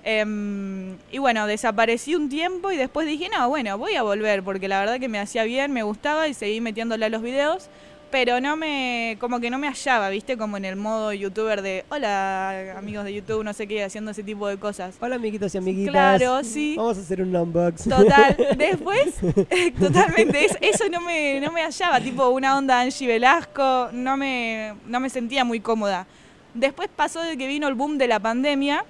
Em, 0.03 0.97
y 1.11 1.17
bueno, 1.19 1.47
desaparecí 1.47 2.15
un 2.15 2.27
tiempo 2.27 2.69
y 2.71 2.75
después 2.77 3.07
dije, 3.07 3.29
no, 3.29 3.47
bueno, 3.47 3.77
voy 3.77 3.95
a 3.95 4.03
volver 4.03 4.43
porque 4.43 4.67
la 4.67 4.81
verdad 4.81 4.99
que 4.99 5.07
me 5.07 5.17
hacía 5.19 5.45
bien, 5.45 5.71
me 5.71 5.83
gustaba 5.83 6.27
y 6.27 6.33
seguí 6.33 6.59
metiéndole 6.59 7.05
a 7.05 7.09
los 7.09 7.21
videos. 7.21 7.69
Pero 8.13 8.39
no 8.39 8.55
me, 8.55 9.17
como 9.19 9.39
que 9.39 9.49
no 9.49 9.57
me 9.57 9.67
hallaba, 9.67 10.07
viste, 10.09 10.37
como 10.37 10.55
en 10.57 10.65
el 10.65 10.75
modo 10.75 11.13
youtuber 11.13 11.63
de, 11.63 11.83
hola 11.89 12.77
amigos 12.77 13.05
de 13.05 13.13
YouTube, 13.15 13.43
no 13.43 13.53
sé 13.53 13.65
qué, 13.65 13.83
haciendo 13.83 14.11
ese 14.11 14.21
tipo 14.21 14.47
de 14.47 14.57
cosas. 14.57 14.97
Hola 14.99 15.15
amiguitos 15.15 15.55
y 15.55 15.57
amiguitas. 15.57 15.91
Claro, 15.91 16.43
sí. 16.43 16.75
Vamos 16.77 16.99
a 16.99 17.01
hacer 17.01 17.23
un 17.23 17.35
unbox. 17.35 17.85
Total. 17.89 18.37
Después, 18.55 19.15
totalmente, 19.79 20.45
es- 20.45 20.57
eso 20.61 20.83
no 20.91 21.01
me, 21.01 21.39
no 21.39 21.51
me 21.51 21.63
hallaba, 21.63 21.99
tipo 22.01 22.29
una 22.29 22.55
onda 22.55 22.81
Angie 22.81 23.07
Velasco, 23.07 23.89
no 23.91 24.15
me, 24.15 24.75
no 24.85 24.99
me 24.99 25.09
sentía 25.09 25.43
muy 25.43 25.59
cómoda. 25.59 26.05
Después 26.53 26.89
pasó 26.95 27.19
de 27.19 27.35
que 27.35 27.47
vino 27.47 27.67
el 27.67 27.73
boom 27.73 27.97
de 27.97 28.07
la 28.07 28.19
pandemia, 28.19 28.85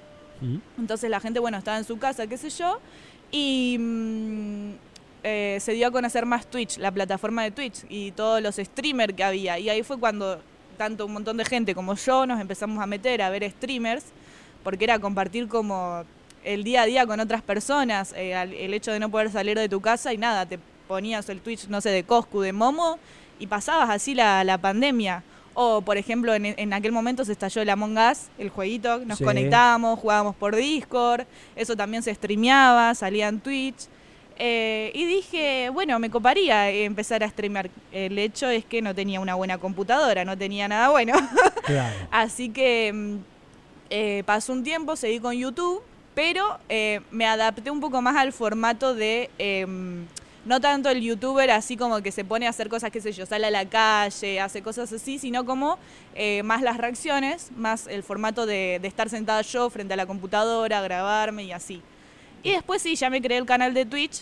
entonces 0.78 1.08
la 1.08 1.20
gente, 1.20 1.40
bueno, 1.40 1.56
estaba 1.56 1.78
en 1.78 1.84
su 1.84 1.96
casa, 1.98 2.26
qué 2.26 2.36
sé 2.36 2.50
yo, 2.50 2.78
y 3.32 3.78
mm, 3.80 4.70
eh, 5.24 5.58
se 5.60 5.72
dio 5.72 5.88
a 5.88 5.90
conocer 5.90 6.24
más 6.26 6.46
Twitch, 6.46 6.78
la 6.78 6.92
plataforma 6.92 7.42
de 7.42 7.50
Twitch, 7.50 7.84
y 7.88 8.12
todos 8.12 8.40
los 8.40 8.54
streamers 8.56 9.14
que 9.14 9.24
había. 9.24 9.58
Y 9.58 9.68
ahí 9.70 9.82
fue 9.82 9.98
cuando 9.98 10.40
tanto 10.78 11.06
un 11.06 11.12
montón 11.14 11.36
de 11.36 11.44
gente 11.44 11.74
como 11.74 11.94
yo 11.96 12.26
nos 12.26 12.40
empezamos 12.40 12.80
a 12.82 12.86
meter 12.86 13.22
a 13.22 13.30
ver 13.30 13.48
streamers, 13.50 14.04
porque 14.62 14.84
era 14.84 14.98
compartir 14.98 15.48
como 15.48 16.04
el 16.44 16.62
día 16.62 16.82
a 16.82 16.86
día 16.86 17.06
con 17.06 17.18
otras 17.20 17.42
personas, 17.42 18.12
eh, 18.16 18.32
el 18.34 18.74
hecho 18.74 18.92
de 18.92 19.00
no 19.00 19.10
poder 19.10 19.30
salir 19.30 19.58
de 19.58 19.68
tu 19.68 19.80
casa 19.80 20.12
y 20.12 20.18
nada, 20.18 20.46
te 20.46 20.58
ponías 20.86 21.28
el 21.30 21.40
Twitch, 21.40 21.68
no 21.68 21.80
sé, 21.80 21.90
de 21.90 22.04
Coscu, 22.04 22.40
de 22.40 22.52
Momo, 22.52 22.98
y 23.38 23.46
pasabas 23.46 23.88
así 23.90 24.14
la, 24.14 24.44
la 24.44 24.58
pandemia. 24.58 25.22
O, 25.56 25.80
por 25.82 25.96
ejemplo, 25.96 26.34
en, 26.34 26.46
en 26.46 26.72
aquel 26.72 26.90
momento 26.92 27.24
se 27.24 27.30
estalló 27.32 27.62
el 27.62 27.70
Among 27.70 27.96
Us, 27.96 28.18
el 28.38 28.50
jueguito, 28.50 28.98
nos 29.06 29.18
Sí. 29.18 29.24
conectábamos, 29.24 29.98
jugábamos 30.00 30.34
por 30.34 30.54
Discord, 30.56 31.24
eso 31.54 31.76
también 31.76 32.02
se 32.02 32.12
streameaba, 32.14 32.94
salía 32.94 33.28
en 33.28 33.38
Twitch. 33.40 33.86
Eh, 34.38 34.90
y 34.94 35.06
dije, 35.06 35.70
bueno, 35.70 35.98
me 35.98 36.10
coparía 36.10 36.70
empezar 36.70 37.22
a 37.22 37.28
streamear. 37.28 37.70
El 37.92 38.18
hecho 38.18 38.48
es 38.48 38.64
que 38.64 38.82
no 38.82 38.94
tenía 38.94 39.20
una 39.20 39.34
buena 39.34 39.58
computadora, 39.58 40.24
no 40.24 40.36
tenía 40.36 40.68
nada 40.68 40.90
bueno. 40.90 41.14
Claro. 41.64 41.96
Así 42.10 42.50
que 42.50 42.92
mm, 42.92 43.16
eh, 43.88 44.22
pasó 44.26 44.52
un 44.52 44.62
tiempo, 44.62 44.96
seguí 44.96 45.18
con 45.18 45.32
YouTube, 45.34 45.82
pero 46.14 46.58
eh, 46.68 47.00
me 47.10 47.24
adapté 47.24 47.70
un 47.70 47.80
poco 47.80 48.02
más 48.02 48.16
al 48.16 48.34
formato 48.34 48.94
de... 48.94 49.30
em, 49.38 50.06
no 50.44 50.60
tanto 50.60 50.90
el 50.90 51.00
youtuber 51.00 51.50
así 51.50 51.74
como 51.78 52.02
que 52.02 52.12
se 52.12 52.22
pone 52.22 52.46
a 52.46 52.50
hacer 52.50 52.68
cosas, 52.68 52.90
qué 52.90 53.00
sé 53.00 53.12
yo, 53.12 53.24
sale 53.24 53.46
a 53.46 53.50
la 53.50 53.64
calle, 53.64 54.40
hace 54.40 54.60
cosas 54.60 54.92
así, 54.92 55.18
sino 55.18 55.46
como 55.46 55.78
más 56.44 56.60
las 56.60 56.76
reacciones, 56.76 57.50
más 57.56 57.86
el 57.86 58.02
formato 58.02 58.44
de, 58.44 58.78
de 58.82 58.86
estar 58.86 59.08
sentada 59.08 59.40
yo 59.40 59.70
frente 59.70 59.94
a 59.94 59.96
la 59.96 60.04
computadora, 60.04 60.82
grabarme 60.82 61.44
y 61.44 61.52
así. 61.52 61.80
Y 62.44 62.50
después 62.50 62.82
sí, 62.82 62.94
ya 62.94 63.08
me 63.08 63.22
creé 63.22 63.38
el 63.38 63.46
canal 63.46 63.72
de 63.72 63.86
Twitch 63.86 64.20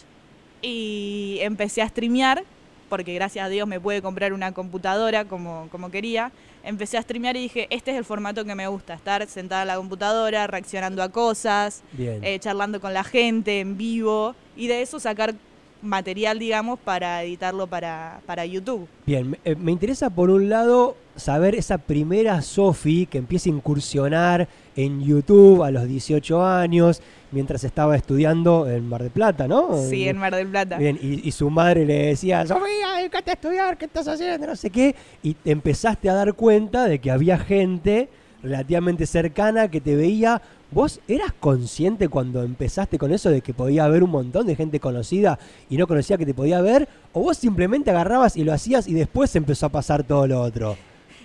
y 0.62 1.38
empecé 1.40 1.82
a 1.82 1.88
streamear, 1.88 2.44
porque 2.88 3.12
gracias 3.14 3.44
a 3.44 3.48
Dios 3.48 3.66
me 3.66 3.80
pude 3.80 4.00
comprar 4.00 4.32
una 4.32 4.52
computadora 4.52 5.24
como, 5.24 5.66
como 5.72 5.90
quería. 5.90 6.30
Empecé 6.62 6.98
a 6.98 7.02
streamear 7.02 7.36
y 7.36 7.40
dije, 7.40 7.66
este 7.70 7.90
es 7.90 7.96
el 7.96 8.04
formato 8.04 8.44
que 8.44 8.54
me 8.54 8.68
gusta, 8.68 8.94
estar 8.94 9.26
sentada 9.26 9.62
en 9.62 9.68
la 9.68 9.76
computadora, 9.76 10.46
reaccionando 10.46 11.02
a 11.02 11.08
cosas, 11.08 11.82
eh, 11.98 12.38
charlando 12.38 12.80
con 12.80 12.94
la 12.94 13.02
gente 13.02 13.58
en 13.58 13.76
vivo 13.76 14.36
y 14.56 14.68
de 14.68 14.82
eso 14.82 15.00
sacar 15.00 15.34
material, 15.82 16.38
digamos, 16.38 16.78
para 16.78 17.24
editarlo 17.24 17.66
para, 17.66 18.20
para 18.24 18.46
YouTube. 18.46 18.86
Bien, 19.04 19.30
me, 19.30 19.40
eh, 19.44 19.56
me 19.56 19.72
interesa 19.72 20.10
por 20.10 20.30
un 20.30 20.48
lado 20.48 20.96
saber 21.16 21.54
esa 21.54 21.78
primera 21.78 22.40
Sofi 22.42 23.06
que 23.06 23.18
empieza 23.18 23.48
a 23.48 23.52
incursionar 23.52 24.48
en 24.76 25.02
YouTube 25.02 25.62
a 25.62 25.70
los 25.70 25.86
18 25.86 26.44
años, 26.44 27.02
mientras 27.30 27.64
estaba 27.64 27.96
estudiando 27.96 28.68
en 28.68 28.88
Mar 28.88 29.02
del 29.02 29.10
Plata, 29.10 29.46
¿no? 29.46 29.76
Sí, 29.88 30.08
en 30.08 30.16
Mar 30.16 30.34
del 30.34 30.48
Plata. 30.48 30.78
Bien, 30.78 30.98
y, 31.00 31.26
y 31.26 31.32
su 31.32 31.50
madre 31.50 31.84
le 31.84 32.06
decía, 32.06 32.46
Sofía, 32.46 32.96
dedícate 32.96 33.30
a 33.30 33.34
estudiar, 33.34 33.76
¿qué 33.76 33.84
estás 33.86 34.08
haciendo? 34.08 34.46
No 34.46 34.56
sé 34.56 34.70
qué. 34.70 34.94
Y 35.22 35.34
te 35.34 35.50
empezaste 35.50 36.08
a 36.08 36.14
dar 36.14 36.34
cuenta 36.34 36.86
de 36.88 36.98
que 36.98 37.10
había 37.10 37.38
gente 37.38 38.08
relativamente 38.42 39.06
cercana 39.06 39.68
que 39.68 39.80
te 39.80 39.96
veía. 39.96 40.40
¿Vos 40.70 41.00
eras 41.06 41.34
consciente 41.38 42.08
cuando 42.08 42.42
empezaste 42.42 42.98
con 42.98 43.12
eso 43.12 43.28
de 43.28 43.42
que 43.42 43.52
podía 43.52 43.84
haber 43.84 44.02
un 44.02 44.10
montón 44.10 44.46
de 44.46 44.56
gente 44.56 44.80
conocida 44.80 45.38
y 45.68 45.76
no 45.76 45.86
conocía 45.86 46.16
que 46.16 46.24
te 46.24 46.32
podía 46.32 46.62
ver? 46.62 46.88
¿O 47.12 47.20
vos 47.20 47.36
simplemente 47.36 47.90
agarrabas 47.90 48.38
y 48.38 48.44
lo 48.44 48.54
hacías 48.54 48.88
y 48.88 48.94
después 48.94 49.36
empezó 49.36 49.66
a 49.66 49.68
pasar 49.68 50.02
todo 50.02 50.26
lo 50.26 50.40
otro? 50.40 50.76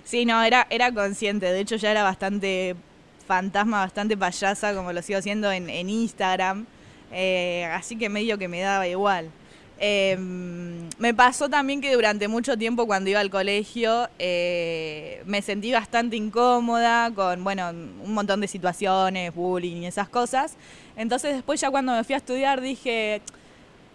Sí, 0.07 0.23
no, 0.23 0.41
era, 0.41 0.65
era 0.69 0.89
consciente. 0.93 1.47
De 1.47 1.59
hecho, 1.59 1.75
ya 1.75 1.91
era 1.91 2.01
bastante 2.01 2.77
fantasma, 3.27 3.79
bastante 3.81 4.15
payasa, 4.15 4.73
como 4.73 4.93
lo 4.93 5.01
sigo 5.01 5.19
haciendo 5.19 5.51
en, 5.51 5.69
en 5.69 5.89
Instagram. 5.89 6.65
Eh, 7.11 7.65
así 7.73 7.97
que 7.97 8.07
medio 8.07 8.37
que 8.37 8.47
me 8.47 8.61
daba 8.61 8.87
igual. 8.87 9.29
Eh, 9.79 10.15
me 10.97 11.13
pasó 11.13 11.49
también 11.49 11.81
que 11.81 11.93
durante 11.93 12.29
mucho 12.29 12.57
tiempo 12.57 12.87
cuando 12.87 13.09
iba 13.09 13.19
al 13.19 13.29
colegio 13.29 14.09
eh, 14.17 15.21
me 15.25 15.41
sentí 15.41 15.73
bastante 15.73 16.15
incómoda 16.15 17.11
con, 17.11 17.43
bueno, 17.43 17.69
un 17.69 18.13
montón 18.13 18.39
de 18.39 18.47
situaciones, 18.47 19.35
bullying 19.35 19.81
y 19.81 19.87
esas 19.87 20.07
cosas. 20.07 20.55
Entonces 20.95 21.35
después 21.35 21.59
ya 21.59 21.69
cuando 21.69 21.91
me 21.91 22.05
fui 22.05 22.15
a 22.15 22.17
estudiar 22.17 22.61
dije, 22.61 23.21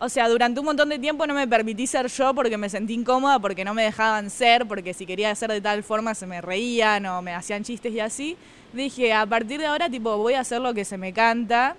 o 0.04 0.08
sea, 0.08 0.28
durante 0.28 0.58
un 0.58 0.66
montón 0.66 0.88
de 0.88 0.98
tiempo 0.98 1.28
no 1.28 1.32
me 1.32 1.46
permití 1.46 1.86
ser 1.86 2.08
yo 2.08 2.34
porque 2.34 2.58
me 2.58 2.68
sentí 2.68 2.92
incómoda, 2.92 3.38
porque 3.38 3.64
no 3.64 3.72
me 3.72 3.84
dejaban 3.84 4.30
ser, 4.30 4.66
porque 4.66 4.92
si 4.94 5.06
quería 5.06 5.32
ser 5.36 5.52
de 5.52 5.60
tal 5.60 5.84
forma 5.84 6.12
se 6.16 6.26
me 6.26 6.40
reían 6.40 7.06
o 7.06 7.22
me 7.22 7.32
hacían 7.32 7.62
chistes 7.62 7.92
y 7.92 8.00
así. 8.00 8.36
Dije, 8.72 9.12
a 9.12 9.24
partir 9.24 9.60
de 9.60 9.66
ahora, 9.66 9.88
tipo, 9.88 10.16
voy 10.16 10.34
a 10.34 10.40
hacer 10.40 10.60
lo 10.60 10.74
que 10.74 10.84
se 10.84 10.98
me 10.98 11.12
canta, 11.12 11.76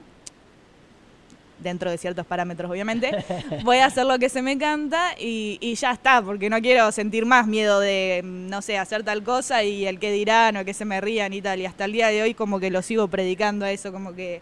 dentro 1.60 1.92
de 1.92 1.98
ciertos 1.98 2.26
parámetros, 2.26 2.72
obviamente. 2.72 3.12
voy 3.66 3.80
a 3.80 3.88
hacer 3.88 4.06
lo 4.06 4.18
que 4.18 4.30
se 4.30 4.42
me 4.42 4.58
canta 4.58 5.16
y, 5.20 5.58
y 5.60 5.76
ya 5.76 5.92
está, 5.92 6.22
porque 6.22 6.50
no 6.50 6.62
quiero 6.62 6.90
sentir 6.94 7.26
más 7.26 7.46
miedo 7.46 7.82
de, 7.82 8.22
no 8.24 8.62
sé, 8.62 8.78
hacer 8.78 9.04
tal 9.04 9.24
cosa 9.24 9.66
y 9.66 9.86
el 9.86 10.00
que 10.00 10.14
dirán 10.14 10.56
o 10.56 10.64
que 10.64 10.74
se 10.74 10.86
me 10.86 11.02
rían 11.02 11.34
y 11.34 11.42
tal. 11.42 11.60
Y 11.60 11.66
hasta 11.66 11.84
el 11.84 11.92
día 11.92 12.08
de 12.08 12.22
hoy 12.22 12.34
como 12.36 12.62
que 12.62 12.72
lo 12.72 12.82
sigo 12.82 13.10
predicando 13.10 13.66
a 13.66 13.72
eso, 13.72 13.92
como 13.92 14.14
que 14.14 14.40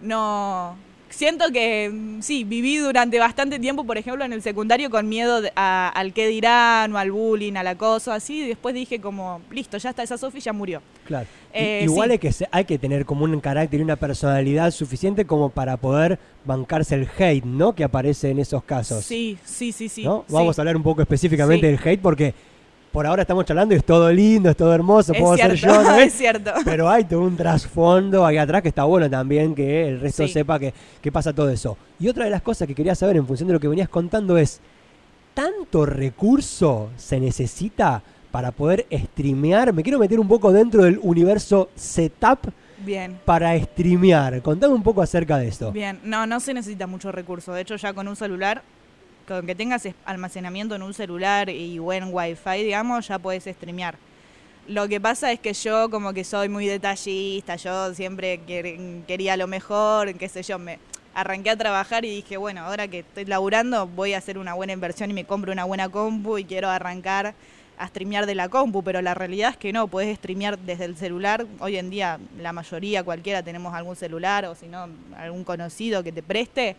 no... 0.00 0.76
Siento 1.14 1.44
que 1.52 1.90
mm, 1.92 2.22
sí, 2.22 2.42
viví 2.44 2.76
durante 2.78 3.18
bastante 3.18 3.58
tiempo, 3.60 3.84
por 3.84 3.96
ejemplo, 3.98 4.24
en 4.24 4.32
el 4.32 4.42
secundario 4.42 4.90
con 4.90 5.08
miedo 5.08 5.40
a- 5.54 5.88
al 5.94 6.12
qué 6.12 6.26
dirán 6.26 6.92
o 6.92 6.98
al 6.98 7.12
bullying, 7.12 7.54
al 7.54 7.68
acoso, 7.68 8.10
así. 8.12 8.42
Y 8.42 8.48
después 8.48 8.74
dije 8.74 9.00
como, 9.00 9.40
listo, 9.50 9.76
ya 9.78 9.90
está, 9.90 10.02
esa 10.02 10.18
Sofi 10.18 10.40
ya 10.40 10.52
murió. 10.52 10.82
Claro. 11.06 11.26
Eh, 11.52 11.82
Igual 11.84 12.08
sí. 12.08 12.12
hay, 12.12 12.18
que 12.18 12.32
se- 12.32 12.48
hay 12.50 12.64
que 12.64 12.78
tener 12.78 13.04
como 13.06 13.24
un 13.24 13.40
carácter 13.40 13.78
y 13.78 13.82
una 13.84 13.96
personalidad 13.96 14.70
suficiente 14.72 15.24
como 15.24 15.50
para 15.50 15.76
poder 15.76 16.18
bancarse 16.44 16.96
el 16.96 17.08
hate, 17.16 17.44
¿no? 17.44 17.74
Que 17.74 17.84
aparece 17.84 18.30
en 18.30 18.40
esos 18.40 18.64
casos. 18.64 19.04
Sí, 19.04 19.38
sí, 19.44 19.70
sí, 19.70 19.88
sí. 19.88 20.02
¿no? 20.04 20.24
sí. 20.26 20.32
Vamos 20.34 20.58
a 20.58 20.62
hablar 20.62 20.76
un 20.76 20.82
poco 20.82 21.00
específicamente 21.02 21.66
Sí. 21.70 21.76
del 21.76 21.88
hate 21.88 22.00
porque 22.02 22.34
por 22.94 23.06
ahora 23.06 23.22
estamos 23.22 23.44
charlando 23.44 23.74
y 23.74 23.78
es 23.78 23.84
todo 23.84 24.10
lindo, 24.10 24.48
es 24.48 24.56
todo 24.56 24.72
hermoso, 24.72 25.12
Es 25.12 25.20
puedo 25.20 25.34
cierto, 25.34 25.56
ser 25.56 25.68
yo, 25.68 25.82
¿no? 25.82 25.96
es 25.96 26.12
cierto. 26.14 26.52
Pero 26.64 26.88
hay 26.88 27.04
todo 27.04 27.20
un 27.22 27.36
trasfondo 27.36 28.24
ahí 28.24 28.38
atrás 28.38 28.62
que 28.62 28.68
está 28.68 28.84
bueno 28.84 29.10
también 29.10 29.54
que 29.54 29.88
el 29.88 30.00
resto 30.00 30.26
Sí. 30.26 30.32
sepa 30.32 30.58
que, 30.58 30.72
que 31.02 31.12
pasa 31.12 31.32
todo 31.32 31.50
eso. 31.50 31.76
Y 32.00 32.08
otra 32.08 32.24
de 32.24 32.30
las 32.30 32.40
cosas 32.40 32.66
que 32.68 32.74
quería 32.74 32.94
saber 32.94 33.16
en 33.16 33.26
función 33.26 33.48
de 33.48 33.52
lo 33.52 33.60
que 33.60 33.68
venías 33.68 33.88
contando 33.88 34.38
es, 34.38 34.60
¿tanto 35.34 35.84
recurso 35.84 36.90
se 36.96 37.18
necesita 37.20 38.00
para 38.30 38.52
poder 38.52 38.86
streamear? 38.92 39.72
Me 39.72 39.82
quiero 39.82 39.98
meter 39.98 40.20
un 40.20 40.28
poco 40.28 40.52
dentro 40.52 40.84
del 40.84 40.98
universo 41.02 41.70
setup 41.74 42.48
Bien. 42.84 43.18
para 43.24 43.58
streamear. 43.60 44.40
Contame 44.40 44.72
un 44.72 44.82
poco 44.84 45.02
acerca 45.02 45.36
de 45.38 45.48
esto. 45.48 45.72
Bien, 45.72 45.98
no, 46.04 46.26
no 46.26 46.38
se 46.40 46.54
necesita 46.54 46.86
mucho 46.86 47.10
recurso. 47.10 47.52
De 47.52 47.62
hecho, 47.62 47.76
ya 47.76 47.92
con 47.92 48.06
un 48.08 48.14
celular, 48.16 48.62
con 49.26 49.46
que 49.46 49.54
tengas 49.54 49.88
almacenamiento 50.04 50.74
en 50.74 50.82
un 50.82 50.94
celular 50.94 51.48
y 51.48 51.78
buen 51.78 52.08
wifi, 52.12 52.62
digamos, 52.62 53.08
ya 53.08 53.18
puedes 53.18 53.44
streamear. 53.44 53.96
Lo 54.66 54.88
que 54.88 55.00
pasa 55.00 55.30
es 55.30 55.40
que 55.40 55.52
yo 55.52 55.90
como 55.90 56.12
que 56.14 56.24
soy 56.24 56.48
muy 56.48 56.66
detallista, 56.66 57.56
yo 57.56 57.94
siempre 57.94 58.40
quer- 58.46 59.04
quería 59.06 59.36
lo 59.36 59.46
mejor, 59.46 60.14
qué 60.14 60.28
sé 60.28 60.42
yo, 60.42 60.58
me 60.58 60.78
arranqué 61.14 61.50
a 61.50 61.56
trabajar 61.56 62.04
y 62.04 62.10
dije, 62.16 62.36
bueno, 62.38 62.62
ahora 62.62 62.88
que 62.88 63.00
estoy 63.00 63.24
laburando 63.26 63.86
voy 63.86 64.14
a 64.14 64.18
hacer 64.18 64.38
una 64.38 64.54
buena 64.54 64.72
inversión 64.72 65.10
y 65.10 65.14
me 65.14 65.24
compro 65.24 65.52
una 65.52 65.64
buena 65.64 65.88
compu 65.88 66.38
y 66.38 66.44
quiero 66.44 66.70
arrancar 66.70 67.34
a 67.76 67.88
streamear 67.88 68.24
de 68.26 68.34
la 68.34 68.48
compu, 68.48 68.82
pero 68.82 69.02
la 69.02 69.14
realidad 69.14 69.50
es 69.50 69.56
que 69.56 69.72
no, 69.72 69.86
puedes 69.88 70.16
streamear 70.16 70.58
desde 70.58 70.86
el 70.86 70.96
celular. 70.96 71.44
Hoy 71.60 71.76
en 71.76 71.90
día 71.90 72.18
la 72.40 72.52
mayoría, 72.52 73.02
cualquiera, 73.04 73.42
tenemos 73.42 73.74
algún 73.74 73.96
celular 73.96 74.46
o 74.46 74.54
si 74.54 74.66
no, 74.66 74.88
algún 75.16 75.44
conocido 75.44 76.02
que 76.02 76.12
te 76.12 76.22
preste, 76.22 76.76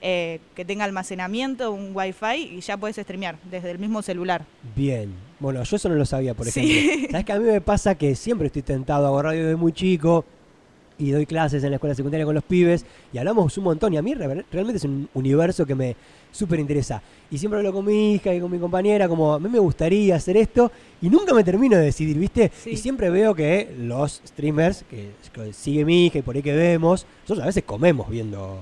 eh, 0.00 0.40
que 0.54 0.64
tenga 0.64 0.84
almacenamiento, 0.84 1.72
un 1.72 1.90
wifi 1.94 2.56
y 2.56 2.60
ya 2.60 2.76
puedes 2.76 2.96
streamear 2.96 3.36
desde 3.50 3.70
el 3.70 3.78
mismo 3.78 4.02
celular. 4.02 4.44
Bien. 4.76 5.12
Bueno, 5.40 5.62
yo 5.62 5.76
eso 5.76 5.88
no 5.88 5.94
lo 5.94 6.04
sabía, 6.06 6.34
por 6.34 6.46
Sí. 6.46 6.60
ejemplo. 6.60 7.08
¿Sabes 7.12 7.26
que 7.26 7.32
a 7.32 7.38
mí 7.38 7.44
me 7.44 7.60
pasa 7.60 7.94
que 7.96 8.14
siempre 8.14 8.46
estoy 8.48 8.62
tentado 8.62 9.06
a 9.06 9.10
agarrar 9.10 9.34
de 9.36 9.56
muy 9.56 9.72
chico 9.72 10.24
y 11.00 11.12
doy 11.12 11.26
clases 11.26 11.62
en 11.62 11.70
la 11.70 11.76
escuela 11.76 11.94
secundaria 11.94 12.26
con 12.26 12.34
los 12.34 12.42
pibes 12.42 12.84
y 13.12 13.18
hablamos 13.18 13.56
un 13.56 13.62
montón 13.64 13.94
y 13.94 13.96
a 13.98 14.02
mí 14.02 14.14
re- 14.14 14.44
realmente 14.50 14.78
es 14.78 14.84
un 14.84 15.08
universo 15.14 15.64
que 15.64 15.76
me 15.76 15.94
súper 16.32 16.58
interesa. 16.58 17.00
Y 17.30 17.38
siempre 17.38 17.58
hablo 17.60 17.72
con 17.72 17.84
mi 17.84 18.14
hija 18.14 18.34
y 18.34 18.40
con 18.40 18.50
mi 18.50 18.58
compañera 18.58 19.08
como 19.08 19.32
a 19.34 19.38
mí 19.38 19.48
me 19.48 19.60
gustaría 19.60 20.16
hacer 20.16 20.36
esto 20.36 20.72
y 21.00 21.08
nunca 21.08 21.32
me 21.34 21.44
termino 21.44 21.76
de 21.76 21.84
decidir, 21.84 22.18
¿viste? 22.18 22.50
Sí. 22.64 22.70
Y 22.70 22.76
siempre 22.76 23.10
veo 23.10 23.32
que 23.32 23.72
los 23.78 24.20
streamers 24.26 24.82
que, 24.90 25.10
que 25.32 25.52
sigue 25.52 25.84
mi 25.84 26.06
hija 26.06 26.18
y 26.18 26.22
por 26.22 26.34
ahí 26.34 26.42
que 26.42 26.52
vemos, 26.52 27.06
nosotros 27.22 27.44
a 27.44 27.46
veces 27.46 27.62
comemos 27.62 28.08
viendo 28.10 28.58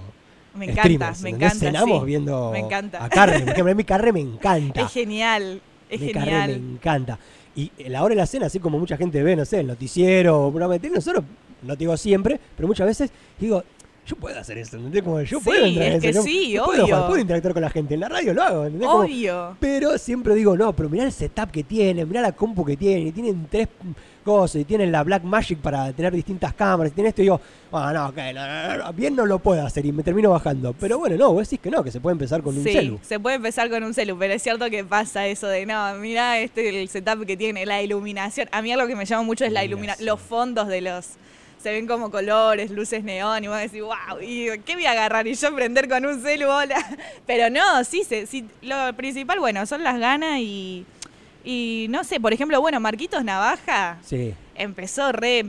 Me 0.57 0.65
encanta, 0.67 0.83
streamers, 0.83 1.23
me 1.23 1.31
¿entendés? 1.31 1.53
encanta. 1.63 1.67
Cenamos 1.79 2.01
sí. 2.01 2.07
viendo 2.07 2.51
Me 2.53 2.59
encanta. 2.61 3.05
a 3.05 3.09
Carmen. 3.09 3.41
Por 3.45 3.51
ejemplo, 3.53 3.73
a 3.73 3.75
mí 3.75 3.85
Carmen 3.93 4.15
me 4.15 4.21
encanta. 4.21 4.83
Es 4.83 4.93
genial, 4.93 5.61
es 5.89 6.01
genial. 6.01 6.49
me 6.61 6.73
encanta. 6.75 7.19
Y 7.55 7.71
la 7.89 8.03
hora 8.03 8.11
de 8.15 8.21
la 8.21 8.27
cena, 8.27 8.47
así 8.47 8.59
como 8.59 8.79
mucha 8.79 8.97
gente 8.97 9.23
ve, 9.23 9.35
no 9.37 9.45
sé, 9.45 9.61
el 9.61 9.67
noticiero 9.67 10.47
o 10.47 10.51
programa 10.51 10.75
de 10.75 10.81
tele, 10.81 10.95
nosotros, 10.97 11.25
no 11.63 11.73
te 11.75 11.79
digo 11.81 11.97
siempre, 11.97 12.39
pero 12.55 12.67
muchas 12.69 12.87
veces 12.87 13.11
digo, 13.41 13.65
yo 14.07 14.15
puedo 14.17 14.39
hacer 14.39 14.59
eso, 14.59 14.77
¿entendés? 14.77 15.03
Como 15.03 15.21
yo 15.23 15.39
Sí, 15.39 15.45
puedo 15.45 15.65
entrar 15.65 15.87
en 15.89 15.93
es 15.95 16.01
que 16.03 16.09
eso, 16.11 16.23
sí, 16.23 16.51
yo 16.53 16.65
obvio. 16.67 16.85
jugar, 16.85 17.07
puedo 17.07 17.19
interactuar 17.21 17.55
con 17.55 17.63
la 17.63 17.71
gente, 17.71 17.95
en 17.95 18.01
la 18.01 18.09
radio 18.11 18.35
lo 18.35 18.43
hago, 18.43 18.65
¿entendés? 18.67 18.89
Como- 18.89 19.01
Obvio. 19.05 19.57
pero 19.59 19.97
siempre 19.99 20.35
digo, 20.35 20.55
no, 20.57 20.75
pero 20.77 20.89
mirá 20.91 21.05
el 21.05 21.13
setup 21.13 21.51
que 21.51 21.65
tienen, 21.65 22.07
mirá 22.07 22.21
la 22.21 22.33
compu 22.33 22.65
que 22.65 22.77
tienen, 22.77 23.07
y 23.09 23.13
tienen 23.13 23.47
tres 23.51 23.69
cosas, 24.26 24.61
y 24.61 24.64
tienen 24.64 24.90
la 24.90 25.04
Black 25.04 25.23
Magic 25.23 25.61
para 25.61 25.92
tener 25.92 26.12
distintas 26.12 26.52
cámaras, 26.52 26.90
y 26.90 26.95
tienen 26.97 27.11
esto, 27.11 27.23
y 27.23 27.26
digo, 27.26 27.40
ah, 27.71 27.92
no, 27.95 28.09
ok, 28.09 28.16
no, 28.35 28.47
no, 28.47 28.85
no, 28.85 28.92
bien 28.92 29.14
no 29.14 29.25
lo 29.25 29.38
puedo 29.38 29.64
hacer, 29.64 29.87
y 29.87 29.92
me 29.92 30.02
termino 30.02 30.30
bajando. 30.30 30.75
Pero 30.78 30.99
bueno, 30.99 31.16
no, 31.16 31.33
vos 31.33 31.49
decís 31.49 31.61
que 31.62 31.71
no, 31.71 31.85
que 31.85 31.92
se 31.92 32.00
puede 32.00 32.12
empezar 32.12 32.42
con 32.42 32.59
un 32.59 32.64
celu. 32.64 32.99
se 33.02 33.21
puede 33.21 33.37
empezar 33.37 33.71
con 33.71 33.85
un 33.85 33.95
celu, 33.95 34.18
pero 34.18 34.35
es 34.35 34.42
cierto 34.42 34.68
que 34.68 34.85
pasa 34.85 35.28
eso 35.28 35.47
de, 35.47 35.64
no, 35.64 35.95
mira 35.95 36.40
este 36.40 36.83
el 36.83 36.88
setup 36.88 37.25
que 37.25 37.37
tiene, 37.37 37.64
la 37.66 37.80
iluminación. 37.80 38.49
A 38.50 38.62
mí 38.62 38.73
algo 38.73 38.88
que 38.88 38.97
me 38.97 39.04
llama 39.04 39.23
mucho 39.23 39.45
es 39.45 39.52
la 39.52 39.64
iluminación, 39.64 40.02
Iluminación. 40.02 40.06
los 40.06 40.21
fondos 40.21 40.68
de 40.68 40.80
los... 40.80 41.06
Se 41.62 41.73
ven 41.73 41.87
como 41.87 42.11
colores, 42.11 42.71
luces 42.71 43.04
neón, 43.04 43.45
y 43.45 43.49
vos 43.49 43.59
decís, 43.59 43.80
wow, 43.80 44.21
¿y 44.21 44.59
qué 44.64 44.75
voy 44.75 44.87
a 44.87 44.92
agarrar? 44.92 45.26
Y 45.26 45.35
yo 45.35 45.54
prender 45.54 45.88
con 45.88 46.04
un 46.04 46.21
celu, 46.21 46.49
hola. 46.49 46.76
Pero 47.26 47.49
no, 47.50 47.85
sí, 47.85 48.02
se, 48.04 48.26
sí, 48.26 48.45
lo 48.62 48.92
principal, 48.97 49.38
bueno, 49.38 49.64
son 49.66 49.83
las 49.83 49.99
ganas 49.99 50.38
y, 50.38 50.85
y 51.47 51.87
no 51.88 52.05
sé, 52.05 52.21
por 52.21 52.33
ejemplo, 52.35 52.61
bueno, 52.61 52.79
Marquitos 52.81 53.25
Navaja 53.25 53.97
Sí. 54.03 54.35
empezó 54.57 55.12
re. 55.12 55.47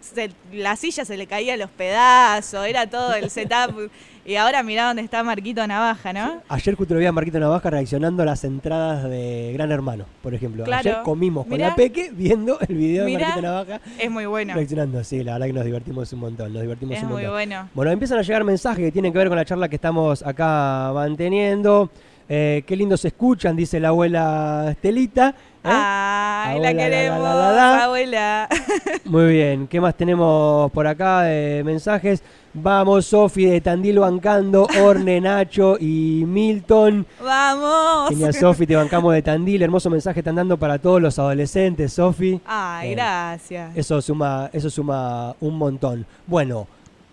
se- 0.00 0.30
la 0.52 0.76
silla 0.76 1.04
se 1.04 1.16
le 1.16 1.26
caía 1.26 1.54
a 1.54 1.56
los 1.56 1.68
pedazos, 1.68 2.64
era 2.66 2.86
todo 2.88 3.12
el 3.14 3.28
setup. 3.28 3.90
y 4.24 4.36
ahora 4.36 4.62
mirá 4.62 4.86
dónde 4.86 5.02
está 5.02 5.24
Marquito 5.24 5.66
Navaja, 5.66 6.12
¿no? 6.12 6.42
Ayer 6.48 6.76
justo 6.76 6.94
lo 6.94 7.00
vi 7.00 7.06
a 7.06 7.12
Marquito 7.12 7.40
Navaja 7.40 7.70
reaccionando 7.70 8.22
a 8.22 8.26
las 8.26 8.44
entradas 8.44 9.02
de 9.10 9.50
Gran 9.54 9.72
Hermano, 9.72 10.04
por 10.22 10.32
ejemplo. 10.32 10.62
Claro. 10.62 10.88
Ayer 10.90 11.02
comimos 11.02 11.44
con 11.46 11.54
Mirá. 11.56 11.70
la 11.70 11.74
Peque 11.74 12.10
viendo 12.12 12.56
el 12.68 12.76
video 12.76 13.04
de 13.04 13.10
Mirá. 13.10 13.26
Marquito 13.30 13.42
Navaja 13.48 13.80
Es 13.98 14.08
muy 14.10 14.26
bueno. 14.26 14.54
reaccionando. 14.54 15.02
Sí, 15.02 15.24
la 15.24 15.32
verdad 15.32 15.46
que 15.48 15.52
nos 15.54 15.64
divertimos 15.64 16.12
un 16.12 16.20
montón, 16.20 16.52
nos 16.52 16.62
divertimos 16.62 16.96
Es 16.96 17.02
un 17.02 17.08
muy 17.08 17.16
montón. 17.22 17.32
bueno. 17.32 17.68
Bueno, 17.74 17.90
empiezan 17.90 18.18
a 18.18 18.22
llegar 18.22 18.44
mensajes 18.44 18.84
que 18.84 18.92
tienen 18.92 19.12
que 19.12 19.18
ver 19.18 19.26
con 19.28 19.36
la 19.36 19.44
charla 19.44 19.68
que 19.68 19.74
estamos 19.76 20.22
acá 20.24 20.92
manteniendo. 20.94 21.90
Eh, 22.28 22.64
qué 22.66 22.76
lindo 22.76 22.96
se 22.96 23.08
escuchan, 23.08 23.54
dice 23.56 23.78
la 23.78 23.88
abuela 23.88 24.66
Estelita. 24.70 25.28
¿eh? 25.30 25.68
Ay, 25.68 26.56
Abuela, 26.56 26.72
la 26.72 26.78
queremos, 26.78 27.20
la, 27.20 27.34
la, 27.34 27.52
la. 27.52 27.84
abuela. 27.84 28.48
Muy 29.04 29.32
bien, 29.32 29.66
¿qué 29.68 29.80
más 29.80 29.94
tenemos 29.96 30.70
por 30.72 30.86
acá 30.86 31.22
de 31.22 31.62
mensajes? 31.64 32.22
Vamos, 32.58 33.06
Sofi 33.06 33.44
de 33.44 33.60
Tandil 33.60 33.98
bancando, 33.98 34.66
Orne, 34.82 35.20
Nacho 35.20 35.76
y 35.78 36.24
Milton. 36.26 37.06
Vamos. 37.22 38.08
Genial, 38.08 38.32
Sofi, 38.34 38.66
te 38.66 38.74
bancamos 38.76 39.12
de 39.12 39.22
Tandil. 39.22 39.62
Hermoso 39.62 39.90
mensaje 39.90 40.20
están 40.20 40.36
dando 40.36 40.56
para 40.56 40.78
todos 40.78 41.00
los 41.02 41.18
adolescentes, 41.18 41.92
Sofi. 41.92 42.40
Ay, 42.46 42.90
Eh, 42.90 42.94
gracias. 42.94 43.76
Eso 43.76 44.00
suma, 44.00 44.48
eso 44.52 44.70
suma 44.70 45.36
un 45.40 45.58
montón. 45.58 46.06
Bueno, 46.26 46.66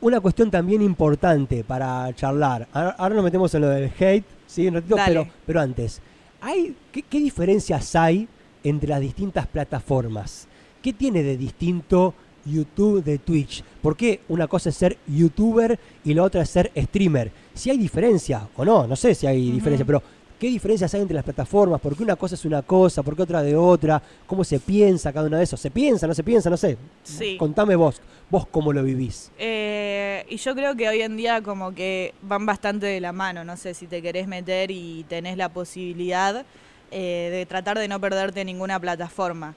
una 0.03 0.19
cuestión 0.19 0.51
también 0.51 0.81
importante 0.81 1.63
para 1.63 2.13
charlar. 2.13 2.67
Ahora, 2.73 3.15
nos 3.15 3.23
metemos 3.23 3.53
en 3.55 3.61
lo 3.61 3.69
del 3.69 3.89
hate, 3.97 4.25
¿sí? 4.45 4.67
Un 4.67 4.75
ratito, 4.75 4.97
pero, 5.05 5.27
pero 5.45 5.61
antes, 5.61 6.01
¿hay, 6.41 6.75
qué, 6.91 7.03
qué 7.03 7.19
diferencias 7.19 7.95
hay 7.95 8.27
entre 8.63 8.89
las 8.89 8.99
distintas 8.99 9.47
plataformas? 9.47 10.47
¿Qué 10.81 10.91
tiene 10.91 11.23
de 11.23 11.37
distinto 11.37 12.13
YouTube 12.45 13.01
de 13.01 13.17
Twitch? 13.19 13.63
¿Por 13.81 13.95
qué 13.95 14.19
una 14.27 14.47
cosa 14.47 14.69
es 14.69 14.75
ser 14.75 14.97
youtuber 15.07 15.79
y 16.03 16.13
la 16.13 16.23
otra 16.23 16.41
es 16.41 16.49
ser 16.49 16.69
streamer? 16.75 17.31
Si 17.53 17.69
hay 17.69 17.77
diferencia 17.77 18.49
o 18.57 18.65
no, 18.65 18.85
no 18.85 18.97
sé 18.97 19.15
si 19.15 19.25
hay 19.25 19.51
diferencia, 19.51 19.85
pero 19.85 20.03
¿qué 20.43 20.49
diferencias 20.49 20.93
hay 20.93 20.99
entre 20.99 21.15
las 21.15 21.23
plataformas? 21.23 21.79
¿Por 21.79 21.95
qué 21.95 22.03
una 22.03 22.17
cosa 22.17 22.35
es 22.35 22.43
una 22.43 22.61
cosa? 22.61 23.01
¿Por 23.01 23.15
qué 23.15 23.21
otra 23.21 23.41
de 23.41 23.55
otra? 23.55 24.03
¿Cómo 24.27 24.43
se 24.43 24.59
piensa 24.59 25.13
cada 25.13 25.27
una 25.27 25.37
de 25.37 25.45
esos? 25.45 25.57
¿Se 25.57 25.71
piensa, 25.71 26.05
no 26.05 26.13
se 26.13 26.21
piensa? 26.21 26.49
No 26.49 26.57
sé. 26.57 26.77
Sí. 27.01 27.37
Contame 27.37 27.77
vos, 27.77 28.01
vos 28.29 28.45
cómo 28.47 28.73
lo 28.73 28.83
vivís. 28.83 29.31
Eh, 29.37 30.25
y 30.27 30.35
yo 30.35 30.53
creo 30.53 30.75
que 30.75 30.89
hoy 30.89 31.01
en 31.01 31.15
día 31.15 31.41
como 31.41 31.73
que 31.73 32.13
van 32.23 32.45
bastante 32.45 32.87
de 32.87 32.99
la 32.99 33.13
mano, 33.13 33.45
no 33.45 33.55
sé 33.55 33.73
si 33.73 33.87
te 33.87 34.01
querés 34.01 34.27
meter 34.27 34.69
y 34.69 35.05
tenés 35.07 35.37
la 35.37 35.47
posibilidad 35.47 36.45
eh, 36.91 37.29
de 37.31 37.45
tratar 37.45 37.79
de 37.79 37.87
no 37.87 38.01
perderte 38.01 38.43
ninguna 38.43 38.77
plataforma, 38.81 39.55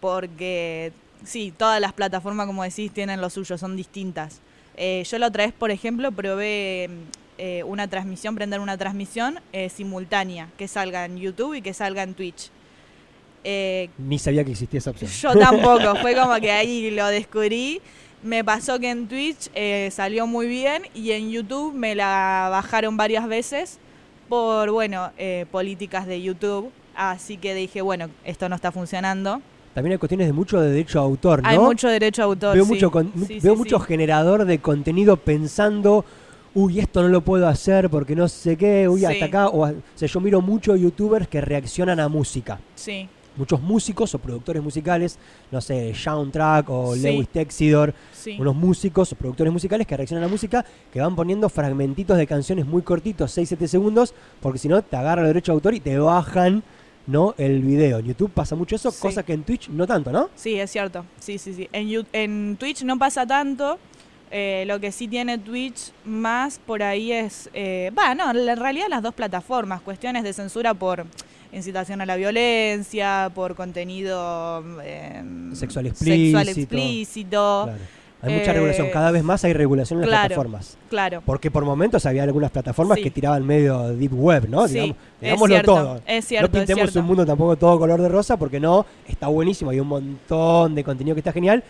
porque 0.00 0.90
sí, 1.22 1.54
todas 1.56 1.80
las 1.80 1.92
plataformas 1.92 2.48
como 2.48 2.64
decís 2.64 2.90
tienen 2.90 3.20
lo 3.20 3.30
suyo, 3.30 3.56
son 3.56 3.76
distintas. 3.76 4.40
Eh, 4.76 5.04
yo 5.08 5.16
la 5.20 5.28
otra 5.28 5.44
vez, 5.44 5.54
por 5.54 5.70
ejemplo, 5.70 6.10
probé 6.10 6.90
eh, 7.38 7.62
una 7.64 7.88
transmisión, 7.88 8.34
prender 8.34 8.60
una 8.60 8.76
transmisión 8.76 9.40
eh, 9.52 9.68
simultánea, 9.68 10.48
que 10.56 10.68
salga 10.68 11.04
en 11.04 11.16
YouTube 11.16 11.54
y 11.54 11.62
que 11.62 11.74
salga 11.74 12.02
en 12.02 12.14
Twitch. 12.14 12.50
Eh, 13.42 13.90
Ni 13.98 14.18
sabía 14.18 14.44
que 14.44 14.52
existía 14.52 14.78
esa 14.78 14.90
opción. 14.90 15.10
yo 15.10 15.34
tampoco, 15.38 15.96
fue 16.00 16.14
como 16.14 16.34
que 16.36 16.50
ahí 16.50 16.90
lo 16.90 17.06
descubrí. 17.06 17.80
Me 18.22 18.42
pasó 18.42 18.78
que 18.78 18.88
en 18.90 19.06
Twitch 19.06 19.50
salió 19.90 20.26
muy 20.26 20.46
bien 20.46 20.84
y 20.94 21.12
en 21.12 21.30
YouTube 21.30 21.74
me 21.74 21.94
la 21.94 22.48
bajaron 22.50 22.96
varias 22.96 23.28
veces 23.28 23.78
por, 24.28 24.70
bueno, 24.70 25.10
eh, 25.18 25.46
políticas 25.50 26.06
de 26.06 26.22
YouTube. 26.22 26.70
Así 26.94 27.36
que 27.36 27.54
dije, 27.54 27.82
bueno, 27.82 28.08
esto 28.24 28.48
no 28.48 28.56
está 28.56 28.70
funcionando. 28.72 29.40
También 29.74 29.92
hay 29.92 29.98
cuestiones 29.98 30.28
de 30.28 30.32
mucho 30.32 30.60
de 30.60 30.70
derecho 30.70 31.00
a 31.00 31.02
autor, 31.02 31.42
¿no? 31.42 31.48
Hay 31.48 31.58
mucho 31.58 31.88
derecho 31.88 32.22
a 32.22 32.26
autor. 32.26 32.54
veo 32.54 32.64
sí. 32.64 32.72
mucho, 32.72 32.90
con- 32.90 33.12
Sí, 33.26 33.40
veo 33.40 33.54
sí, 33.54 33.58
mucho 33.58 33.80
generador 33.80 34.44
de 34.44 34.58
contenido 34.60 35.16
pensando, 35.16 36.04
uy, 36.54 36.78
esto 36.80 37.02
no 37.02 37.08
lo 37.08 37.20
puedo 37.22 37.46
hacer 37.48 37.90
porque 37.90 38.14
no 38.14 38.28
sé 38.28 38.56
qué, 38.56 38.88
uy, 38.88 39.00
Sí. 39.00 39.06
hasta 39.06 39.24
acá. 39.26 39.48
O, 39.48 39.66
o 39.68 39.72
sea, 39.94 40.08
yo 40.08 40.20
miro 40.20 40.40
muchos 40.40 40.78
youtubers 40.80 41.26
que 41.28 41.40
reaccionan 41.40 42.00
a 42.00 42.08
música. 42.08 42.60
Sí, 42.74 43.08
Muchos 43.36 43.60
músicos 43.60 44.14
o 44.14 44.20
productores 44.20 44.62
musicales, 44.62 45.18
no 45.50 45.60
sé, 45.60 45.92
Soundtrack 45.92 46.70
o 46.70 46.94
Sí. 46.94 47.00
Lewis 47.02 47.26
Texidor, 47.28 47.92
sí. 48.12 48.36
unos 48.38 48.54
músicos 48.54 49.10
o 49.12 49.16
productores 49.16 49.52
musicales 49.52 49.88
que 49.88 49.96
reaccionan 49.96 50.22
a 50.22 50.26
la 50.28 50.30
música, 50.30 50.64
que 50.92 51.00
van 51.00 51.16
poniendo 51.16 51.48
fragmentitos 51.48 52.16
de 52.16 52.28
canciones 52.28 52.64
muy 52.64 52.82
cortitos, 52.82 53.32
6-7 53.36 53.66
segundos, 53.66 54.14
porque 54.40 54.60
si 54.60 54.68
no 54.68 54.80
te 54.82 54.94
agarra 54.96 55.22
el 55.22 55.26
derecho 55.26 55.50
de 55.50 55.54
autor 55.56 55.74
y 55.74 55.80
te 55.80 55.98
bajan 55.98 56.62
¿no? 57.08 57.34
el 57.36 57.60
video. 57.62 57.98
En 57.98 58.06
YouTube 58.06 58.30
pasa 58.30 58.54
mucho 58.54 58.76
eso, 58.76 58.92
Sí. 58.92 58.98
cosa 59.02 59.24
que 59.24 59.32
en 59.32 59.42
Twitch 59.42 59.68
no 59.68 59.84
tanto, 59.84 60.12
¿no? 60.12 60.30
Sí, 60.36 60.54
es 60.54 60.70
cierto. 60.70 61.04
Sí, 61.18 61.36
sí, 61.36 61.52
sí. 61.54 61.68
En, 61.72 62.06
en 62.12 62.56
Twitch 62.56 62.84
no 62.84 62.96
pasa 63.00 63.26
tanto. 63.26 63.78
Eh, 64.36 64.64
lo 64.66 64.80
que 64.80 64.90
sí 64.90 65.06
tiene 65.06 65.38
Twitch 65.38 65.92
más 66.04 66.58
por 66.58 66.82
ahí 66.82 67.12
es. 67.12 67.48
eh, 67.54 67.92
Va, 67.96 68.16
no, 68.16 68.32
en 68.32 68.56
realidad 68.56 68.86
las 68.90 69.00
dos 69.00 69.14
plataformas. 69.14 69.80
Cuestiones 69.80 70.24
de 70.24 70.32
censura 70.32 70.74
por 70.74 71.04
incitación 71.52 72.00
a 72.00 72.06
la 72.06 72.16
violencia, 72.16 73.30
por 73.32 73.54
contenido. 73.54 74.64
eh, 74.82 75.22
Sexual 75.52 75.94
Sexual 75.94 76.48
explícito. 76.48 77.62
Claro. 77.66 77.78
Hay 78.22 78.32
mucha 78.38 78.50
Eh, 78.50 78.54
regulación, 78.54 78.88
cada 78.90 79.10
vez 79.10 79.22
más 79.22 79.44
hay 79.44 79.52
regulación 79.52 80.02
en 80.02 80.10
las 80.10 80.20
plataformas. 80.20 80.78
Claro. 80.88 81.22
Porque 81.26 81.50
por 81.50 81.64
momentos 81.64 82.04
había 82.06 82.22
algunas 82.24 82.50
plataformas 82.50 82.96
Sí. 82.96 83.04
que 83.04 83.10
tiraban 83.10 83.46
medio 83.46 83.90
deep 83.90 84.14
web, 84.14 84.48
¿no? 84.48 84.66
Sí, 84.66 84.74
Digamos- 84.74 84.96
digámoslo 85.20 85.54
cierto, 85.54 85.74
todo. 85.74 86.00
es 86.06 86.24
cierto, 86.24 86.48
no 86.48 86.52
es 86.58 86.60
pintemos 86.66 86.90
cierto. 86.90 87.00
un 87.00 87.06
mundo 87.06 87.26
tampoco 87.26 87.54
todo 87.56 87.78
color 87.78 88.00
de 88.00 88.08
rosa 88.08 88.36
porque 88.38 88.58
no, 88.58 88.84
está 89.06 89.28
buenísimo, 89.28 89.70
hay 89.70 89.78
un 89.78 89.88
montón 89.88 90.74
de 90.74 90.82
contenido 90.82 91.14
que 91.14 91.20
está 91.20 91.32
genial, 91.32 91.62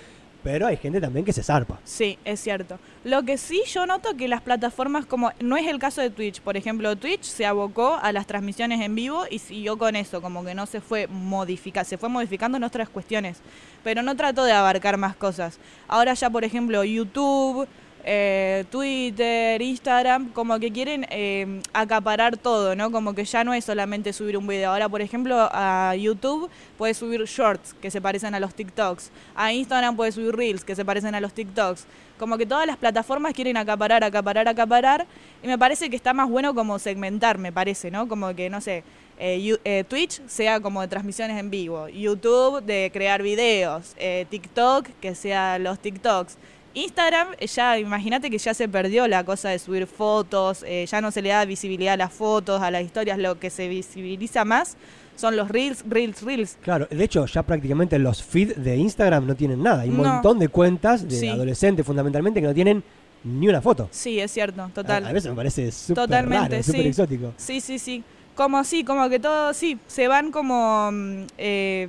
pero 0.45 0.67
hay 0.67 0.77
gente 0.77 1.01
también 1.01 1.25
que 1.25 1.33
se 1.33 1.43
zarpa. 1.43 1.81
Sí, 1.85 2.19
es 2.25 2.39
cierto. 2.39 2.79
Lo 3.03 3.23
que 3.23 3.39
sí 3.39 3.63
yo 3.67 3.87
noto 3.87 4.15
que 4.15 4.29
las 4.29 4.43
plataformas 4.43 5.07
como 5.07 5.33
no 5.41 5.57
es 5.57 5.67
el 5.67 5.79
caso 5.79 6.03
de 6.03 6.11
Twitch, 6.11 6.43
por 6.43 6.59
ejemplo, 6.59 6.95
Twitch 6.97 7.25
se 7.25 7.47
abocó 7.47 7.95
a 7.95 8.13
las 8.13 8.27
transmisiones 8.27 8.83
en 8.83 8.95
vivo 8.95 9.25
y 9.31 9.39
siguió 9.39 9.79
con 9.79 9.97
eso, 9.97 10.21
como 10.21 10.45
que 10.45 10.55
no 10.55 10.67
se 10.67 10.83
fue 10.83 11.07
modificar, 11.07 11.87
se 11.87 11.97
fue 11.97 12.11
modificando 12.11 12.59
en 12.59 12.65
otras 12.65 12.91
cuestiones, 12.91 13.39
pero 13.83 14.03
no 14.03 14.15
trató 14.17 14.45
de 14.45 14.53
abarcar 14.53 14.99
más 14.99 15.17
cosas. 15.17 15.59
Ahora 15.89 16.13
ya, 16.13 16.29
por 16.29 16.45
ejemplo, 16.45 16.85
YouTube, 16.85 17.67
eh, 18.05 18.65
Twitter, 18.71 19.61
Instagram, 19.61 20.31
como 20.33 20.59
que 20.59 20.71
quieren 20.71 21.07
eh, 21.11 21.61
acaparar 21.73 22.37
todo, 22.37 22.77
¿no? 22.77 22.91
Como 22.91 23.15
que 23.15 23.25
ya 23.25 23.45
no 23.45 23.55
es 23.55 23.65
solamente 23.65 24.13
subir 24.13 24.37
un 24.37 24.47
video. 24.47 24.71
Ahora, 24.71 24.89
por 24.89 25.01
ejemplo, 25.01 25.49
a 25.53 25.95
YouTube 25.97 26.51
puedes 26.77 26.99
subir 26.99 27.25
shorts 27.25 27.75
que 27.75 27.91
se 27.91 28.01
parecen 28.01 28.35
a 28.35 28.41
los 28.41 28.55
TikToks. 28.55 29.11
A 29.35 29.53
Instagram 29.53 29.97
puedes 29.97 30.15
subir 30.15 30.35
reels 30.37 30.65
que 30.65 30.77
se 30.77 30.85
parecen 30.85 31.15
a 31.15 31.21
los 31.21 31.33
TikToks. 31.33 31.87
Como 32.19 32.39
que 32.39 32.47
todas 32.47 32.67
las 32.67 32.77
plataformas 32.77 33.33
quieren 33.33 33.57
acaparar, 33.57 34.05
acaparar, 34.05 34.47
acaparar. 34.49 35.07
Y 35.43 35.47
me 35.47 35.59
parece 35.59 35.91
que 35.91 35.97
está 35.97 36.13
más 36.13 36.29
bueno 36.29 36.55
como 36.55 36.79
segmentar, 36.79 37.39
me 37.39 37.53
parece, 37.53 37.91
¿no? 37.91 38.07
Como 38.07 38.35
que, 38.35 38.51
no 38.51 38.61
sé, 38.61 38.85
eh, 39.19 39.57
eh, 39.65 39.85
Twitch 39.89 40.21
sea 40.27 40.61
como 40.61 40.81
de 40.81 40.89
transmisiones 40.89 41.39
en 41.39 41.51
vivo. 41.51 41.89
YouTube 41.89 42.63
de 42.63 42.91
crear 42.93 43.23
videos. 43.23 43.95
eh, 43.97 44.27
TikTok 44.29 44.89
que 45.01 45.15
sea 45.15 45.59
los 45.59 45.79
TikToks. 45.79 46.37
Instagram, 46.75 47.29
ya 47.41 47.79
imagínate 47.79 48.29
que 48.31 48.39
ya 48.39 48.53
se 48.53 48.69
perdió 48.69 49.07
la 49.09 49.25
cosa 49.25 49.49
de 49.51 49.59
subir 49.59 49.87
fotos, 49.87 50.65
eh, 50.67 50.87
ya 50.91 51.01
no 51.01 51.11
se 51.11 51.23
le 51.23 51.29
da 51.31 51.45
visibilidad 51.45 51.95
a 51.95 51.97
las 51.97 52.13
fotos, 52.13 52.61
a 52.63 52.71
las 52.71 52.83
historias, 52.83 53.17
lo 53.19 53.39
que 53.39 53.49
se 53.51 53.69
visibiliza 53.69 54.45
más 54.45 54.77
son 55.17 55.37
los 55.37 55.49
reels, 55.49 55.85
reels, 55.89 56.23
reels. 56.23 56.59
Claro, 56.61 56.89
de 56.91 57.05
hecho 57.05 57.25
ya 57.27 57.45
prácticamente 57.45 57.99
los 58.01 58.23
feeds 58.23 58.63
de 58.63 58.77
Instagram 58.77 59.27
no 59.27 59.37
tienen 59.37 59.63
nada. 59.63 59.83
Hay 59.83 59.91
un 59.91 59.99
No. 59.99 60.05
montón 60.05 60.41
de 60.41 60.49
cuentas 60.49 61.09
de 61.09 61.15
Sí. 61.21 61.29
adolescentes 61.29 61.87
fundamentalmente 61.87 62.41
que 62.41 62.47
no 62.49 62.55
tienen 62.55 62.83
ni 63.23 63.47
una 63.49 63.63
foto. 63.63 63.89
Sí, 63.93 64.19
es 64.19 64.33
cierto, 64.33 64.69
total. 64.75 65.07
A, 65.07 65.09
a 65.11 65.13
veces 65.13 65.31
me 65.31 65.37
parece 65.37 65.71
súper 65.71 66.05
Totalmente, 66.05 66.49
raro, 66.57 66.63
súper 66.65 66.83
sí. 66.83 66.89
exótico. 66.89 67.33
Sí, 67.37 67.61
sí, 67.61 67.79
sí. 67.79 68.03
Como 68.35 68.59
así, 68.59 68.83
como 68.83 69.09
que 69.09 69.21
todo, 69.21 69.55
sí, 69.55 69.79
se 69.87 70.09
van 70.09 70.33
como, 70.33 70.91
mm, 70.93 71.23
eh, 71.39 71.89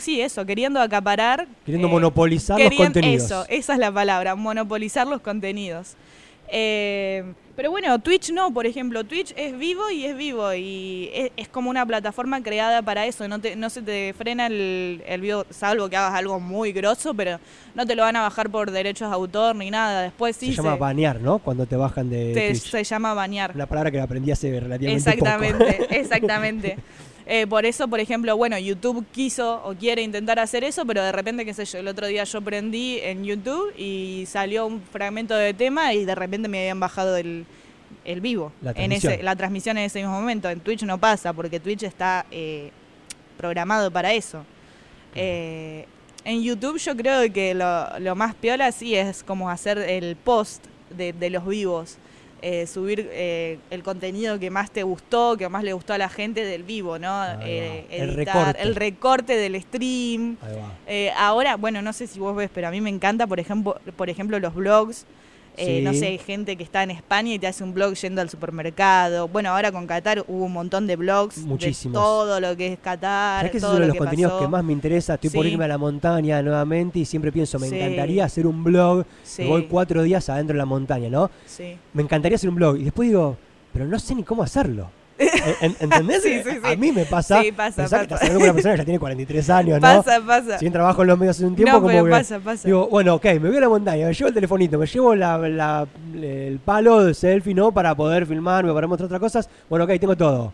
sí, 0.00 0.20
eso, 0.20 0.44
queriendo 0.46 0.80
acaparar. 0.80 1.46
Queriendo 1.64 1.88
eh, 1.88 1.90
monopolizar 1.90 2.60
los 2.60 2.74
contenidos. 2.74 3.24
Eso, 3.24 3.46
esa 3.48 3.72
es 3.74 3.78
la 3.78 3.92
palabra, 3.92 4.34
monopolizar 4.34 5.06
los 5.06 5.20
contenidos. 5.20 5.96
Eh, 6.54 7.24
pero 7.56 7.70
bueno, 7.70 7.98
Twitch 7.98 8.30
no, 8.30 8.52
por 8.52 8.66
ejemplo, 8.66 9.04
Twitch 9.04 9.32
es 9.36 9.58
vivo 9.58 9.90
y 9.90 10.04
es 10.04 10.16
vivo 10.16 10.52
y 10.54 11.10
es, 11.14 11.30
es 11.36 11.48
como 11.48 11.68
una 11.70 11.84
plataforma 11.84 12.42
creada 12.42 12.82
para 12.82 13.06
eso, 13.06 13.26
no, 13.28 13.40
te, 13.40 13.56
no 13.56 13.68
se 13.70 13.82
te 13.82 14.14
frena 14.16 14.46
el, 14.46 15.02
el 15.06 15.20
video, 15.20 15.46
salvo 15.50 15.88
que 15.88 15.96
hagas 15.96 16.14
algo 16.14 16.40
muy 16.40 16.72
grosso, 16.72 17.14
pero 17.14 17.38
no 17.74 17.86
te 17.86 17.94
lo 17.94 18.02
van 18.02 18.16
a 18.16 18.22
bajar 18.22 18.50
por 18.50 18.70
derechos 18.70 19.08
de 19.08 19.14
autor 19.14 19.54
ni 19.56 19.70
nada. 19.70 20.02
Después 20.02 20.36
sí 20.36 20.50
se 20.50 20.56
llama 20.62 20.76
banear, 20.76 21.20
¿no? 21.20 21.38
Cuando 21.38 21.66
te 21.66 21.76
bajan 21.76 22.08
de 22.10 22.32
te- 22.32 22.50
Twitch. 22.50 22.70
se 22.70 22.84
llama 22.84 23.14
bañar. 23.14 23.52
Una 23.54 23.66
palabra 23.66 23.90
que 23.90 23.98
la 23.98 24.04
aprendí 24.04 24.30
hace 24.30 24.58
relativamente 24.58 25.12
poco. 25.12 25.24
Exactamente, 25.26 25.86
exactamente. 26.00 26.76
Eh, 27.26 27.46
por 27.46 27.64
eso, 27.64 27.86
por 27.88 28.00
ejemplo, 28.00 28.36
bueno, 28.36 28.58
YouTube 28.58 29.04
quiso 29.12 29.62
o 29.64 29.74
quiere 29.74 30.02
intentar 30.02 30.38
hacer 30.38 30.64
eso, 30.64 30.84
pero 30.84 31.02
de 31.02 31.12
repente, 31.12 31.44
qué 31.44 31.54
sé 31.54 31.64
yo, 31.64 31.78
el 31.78 31.88
otro 31.88 32.06
día 32.06 32.24
yo 32.24 32.40
prendí 32.42 32.98
en 33.00 33.24
YouTube 33.24 33.72
y 33.78 34.24
salió 34.26 34.66
un 34.66 34.82
fragmento 34.82 35.34
de 35.34 35.54
tema 35.54 35.94
y 35.94 36.04
de 36.04 36.14
repente 36.14 36.48
me 36.48 36.58
habían 36.58 36.80
bajado 36.80 37.16
el, 37.16 37.46
el 38.04 38.20
vivo, 38.20 38.52
La 38.60 38.70
en 38.70 38.74
transmisión. 38.76 39.12
ese, 39.12 39.22
la 39.22 39.36
transmisión 39.36 39.78
en 39.78 39.84
ese 39.84 40.00
mismo 40.00 40.14
momento. 40.14 40.50
En 40.50 40.60
Twitch 40.60 40.82
no 40.82 40.98
pasa, 40.98 41.32
porque 41.32 41.60
Twitch 41.60 41.84
está 41.84 42.26
eh, 42.32 42.70
programado 43.36 43.90
para 43.90 44.12
eso. 44.12 44.44
Eh, 45.14 45.86
en 46.24 46.42
YouTube 46.42 46.78
yo 46.78 46.96
creo 46.96 47.32
que 47.32 47.54
lo, 47.54 47.98
lo 47.98 48.14
más 48.16 48.34
piola 48.34 48.70
sí 48.72 48.94
es 48.94 49.22
como 49.22 49.50
hacer 49.50 49.78
el 49.78 50.16
post 50.16 50.64
de, 50.90 51.12
de 51.12 51.30
los 51.30 51.46
vivos. 51.46 51.98
Eh, 52.42 52.66
subir 52.66 53.08
eh, 53.12 53.58
el 53.70 53.82
contenido 53.82 54.38
que 54.38 54.50
más 54.50 54.70
te 54.70 54.82
gustó, 54.82 55.36
que 55.36 55.48
más 55.48 55.62
le 55.64 55.72
gustó 55.72 55.92
a 55.94 55.98
la 55.98 56.08
gente 56.08 56.44
del 56.44 56.64
vivo, 56.64 56.98
¿no? 56.98 57.24
Eh, 57.42 57.86
El 57.90 58.10
editar, 58.10 58.36
recorte. 58.46 58.62
el 58.62 58.74
recorte 58.74 59.36
del 59.36 59.62
stream. 59.62 60.36
Eh, 60.86 61.10
ahora, 61.16 61.56
bueno, 61.56 61.80
no 61.82 61.92
sé 61.92 62.06
si 62.06 62.18
vos 62.18 62.34
ves, 62.36 62.50
pero 62.52 62.68
a 62.68 62.70
mí 62.70 62.80
me 62.80 62.90
encanta, 62.90 63.26
por 63.26 63.38
ejemplo, 63.40 63.80
por 63.96 64.10
ejemplo 64.10 64.38
los 64.38 64.54
blogs. 64.54 65.06
Eh, 65.56 65.82
No 65.82 65.92
sé, 65.92 66.16
gente 66.18 66.56
que 66.56 66.62
está 66.62 66.82
en 66.82 66.90
España 66.90 67.34
y 67.34 67.38
te 67.38 67.46
hace 67.46 67.62
un 67.62 67.74
blog 67.74 67.94
yendo 67.94 68.20
al 68.20 68.30
supermercado. 68.30 69.28
Bueno, 69.28 69.50
ahora 69.50 69.70
con 69.70 69.86
Qatar 69.86 70.24
hubo 70.26 70.44
un 70.46 70.52
montón 70.52 70.86
de 70.86 70.96
blogs 70.96 71.38
Muchísimos. 71.38 71.92
de 71.92 71.98
todo 72.02 72.40
lo 72.40 72.56
que 72.56 72.72
es 72.72 72.78
Qatar, 72.78 73.40
¿Sabes 73.40 73.50
que 73.52 73.58
es 73.58 73.64
uno 73.64 73.74
de 73.74 73.80
los 73.80 73.92
que 73.92 73.98
contenidos 73.98 74.32
pasó. 74.32 74.44
que 74.44 74.48
más 74.48 74.64
me 74.64 74.72
interesa? 74.72 75.14
Estoy 75.14 75.30
por 75.30 75.44
irme 75.46 75.64
a 75.64 75.68
la 75.68 75.78
montaña 75.78 76.40
nuevamente 76.42 76.98
y 77.00 77.04
siempre 77.04 77.30
pienso, 77.32 77.58
me 77.58 77.68
Sí. 77.68 77.76
encantaría 77.76 78.24
hacer 78.24 78.46
un 78.46 78.64
blog. 78.64 79.04
Voy 79.46 79.66
cuatro 79.66 80.02
días 80.02 80.28
adentro 80.28 80.54
de 80.54 80.58
la 80.58 80.64
montaña, 80.66 81.08
¿no? 81.10 81.30
sí. 81.46 81.76
Me 81.92 82.02
encantaría 82.02 82.36
hacer 82.36 82.48
un 82.48 82.54
blog. 82.56 82.76
Y 82.78 82.84
después 82.84 83.08
digo, 83.08 83.36
pero 83.72 83.84
no 83.86 83.98
sé 83.98 84.14
ni 84.14 84.22
cómo 84.22 84.42
hacerlo. 84.42 84.90
¿En- 85.18 85.76
¿Entendés? 85.80 86.22
Sí, 86.22 86.40
sí, 86.44 86.50
sí. 86.50 86.58
A 86.72 86.76
mí 86.76 86.92
me 86.92 87.04
pasa. 87.04 87.42
Sí, 87.42 87.52
pasa, 87.52 87.76
pensar 87.76 88.00
que 88.02 88.08
pasa. 88.08 88.14
estás 88.14 88.20
hablando 88.22 88.38
con 88.38 88.44
una 88.44 88.52
persona 88.54 88.74
que 88.74 88.78
ya 88.78 88.84
tiene 88.84 88.98
43 88.98 89.50
años, 89.50 89.80
¿no? 89.80 90.02
Pasa, 90.02 90.20
pasa. 90.26 90.58
Si 90.58 90.64
bien 90.64 90.72
trabajo 90.72 91.02
en 91.02 91.08
los 91.08 91.18
medios 91.18 91.36
hace 91.36 91.46
un 91.46 91.54
tiempo, 91.56 91.72
no, 91.72 91.78
como 91.80 91.88
pero 91.92 92.04
que 92.04 92.10
pasa, 92.10 92.40
pasa. 92.40 92.66
digo, 92.68 92.88
bueno, 92.88 93.14
ok, 93.14 93.24
me 93.40 93.48
voy 93.48 93.56
a 93.56 93.60
la 93.60 93.68
montaña, 93.68 94.06
me 94.06 94.14
llevo 94.14 94.28
el 94.28 94.34
telefonito, 94.34 94.78
me 94.78 94.86
llevo 94.86 95.14
la, 95.14 95.38
la- 95.38 95.86
el 96.14 96.58
palo 96.64 97.04
de 97.04 97.14
selfie, 97.14 97.54
¿no? 97.54 97.72
Para 97.72 97.94
poder 97.94 98.26
filmarme, 98.26 98.72
para 98.72 98.86
mostrar 98.86 99.06
otras 99.06 99.20
cosas. 99.20 99.48
Bueno, 99.68 99.84
ok, 99.84 99.90
tengo 100.00 100.16
todo. 100.16 100.52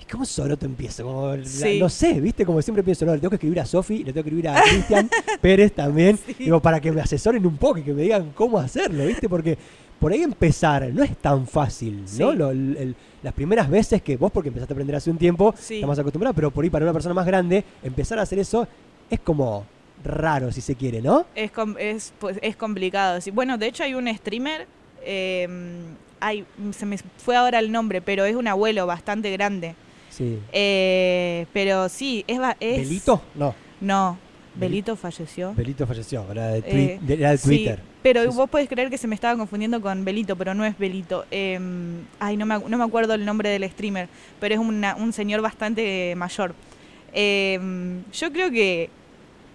¿Y 0.00 0.04
cómo 0.10 0.24
solo 0.24 0.56
te 0.56 0.66
empiezo? 0.66 1.04
Como 1.04 1.36
la- 1.36 1.44
Sí. 1.44 1.78
no 1.78 1.88
sé, 1.88 2.20
¿viste? 2.20 2.44
Como 2.44 2.60
siempre 2.62 2.82
pienso, 2.82 3.04
no, 3.04 3.12
le 3.14 3.18
tengo 3.20 3.30
que 3.30 3.36
escribir 3.36 3.60
a 3.60 3.66
Sofi, 3.66 3.98
le 3.98 4.12
tengo 4.12 4.24
que 4.24 4.30
escribir 4.30 4.48
a 4.48 4.62
Cristian 4.62 5.08
Pérez 5.40 5.72
también, 5.72 6.18
digo, 6.38 6.60
para 6.60 6.80
que 6.80 6.90
me 6.90 7.00
asesoren 7.02 7.44
un 7.46 7.56
poco 7.56 7.78
y 7.78 7.82
que 7.82 7.92
me 7.92 8.02
digan 8.02 8.32
cómo 8.34 8.58
hacerlo, 8.58 9.04
¿viste? 9.06 9.28
Porque 9.28 9.56
por 10.00 10.12
ahí 10.12 10.22
empezar 10.22 10.88
no 10.92 11.02
es 11.04 11.16
tan 11.18 11.46
fácil, 11.46 12.04
¿no? 12.18 12.32
Lo- 12.32 12.50
el- 12.50 12.76
el- 12.78 12.96
las 13.22 13.32
primeras 13.34 13.68
veces 13.70 14.00
que 14.02 14.16
vos, 14.16 14.32
porque 14.32 14.48
empezaste 14.48 14.72
a 14.72 14.74
aprender 14.74 14.96
hace 14.96 15.10
un 15.10 15.18
tiempo, 15.18 15.54
Sí. 15.58 15.74
estás 15.76 15.88
más 15.88 15.98
acostumbrado, 15.98 16.34
pero 16.34 16.50
por 16.50 16.64
ahí 16.64 16.70
para 16.70 16.84
una 16.86 16.92
persona 16.92 17.14
más 17.14 17.26
grande, 17.26 17.62
empezar 17.82 18.18
a 18.18 18.22
hacer 18.22 18.38
eso 18.38 18.66
es 19.10 19.20
como 19.20 19.64
raro, 20.02 20.50
si 20.50 20.60
se 20.62 20.74
quiere, 20.74 21.02
¿no? 21.02 21.26
Es, 21.34 21.50
com- 21.52 21.76
es, 21.78 22.12
pues, 22.18 22.38
es 22.40 22.56
complicado. 22.56 23.20
Sí, 23.20 23.30
Bueno, 23.30 23.58
de 23.58 23.66
hecho 23.66 23.82
hay 23.84 23.92
un 23.94 24.08
streamer, 24.16 24.66
eh, 25.02 25.46
ay, 26.20 26.44
se 26.72 26.86
me 26.86 26.96
fue 27.18 27.36
ahora 27.36 27.58
el 27.58 27.70
nombre, 27.70 28.00
pero 28.00 28.24
es 28.24 28.34
un 28.34 28.48
abuelo 28.48 28.86
bastante 28.86 29.30
grande. 29.32 29.74
Sí. 30.08 30.38
Eh, 30.52 31.46
pero 31.52 31.88
sí, 31.88 32.24
es, 32.26 32.40
es... 32.60 33.06
No, 33.34 33.54
No, 33.80 34.18
Belito 34.54 34.96
falleció. 34.96 35.54
Belito 35.54 35.86
falleció, 35.86 36.24
era 36.30 36.48
de, 36.48 36.62
twi- 36.62 36.66
Eh, 36.90 36.98
de- 37.00 37.14
era 37.14 37.30
de 37.30 37.38
Sí, 37.38 37.46
Twitter. 37.48 37.80
pero 38.02 38.22
Sí, 38.24 38.30
sí. 38.30 38.36
vos 38.36 38.50
podés 38.50 38.68
creer 38.68 38.90
que 38.90 38.98
se 38.98 39.06
me 39.06 39.14
estaba 39.14 39.36
confundiendo 39.38 39.80
con 39.80 40.04
Belito, 40.04 40.36
pero 40.36 40.54
no 40.54 40.64
es 40.64 40.76
Belito. 40.78 41.24
Eh, 41.30 41.58
ay, 42.18 42.36
no 42.36 42.46
me, 42.46 42.58
no 42.58 42.78
me 42.78 42.84
acuerdo 42.84 43.14
el 43.14 43.24
nombre 43.24 43.48
del 43.48 43.68
streamer, 43.70 44.08
pero 44.40 44.54
es 44.54 44.60
una- 44.60 44.96
un 44.96 45.12
señor 45.12 45.40
bastante 45.40 46.14
mayor. 46.16 46.54
Eh, 47.12 47.58
yo 48.12 48.32
creo 48.32 48.50
que 48.50 48.90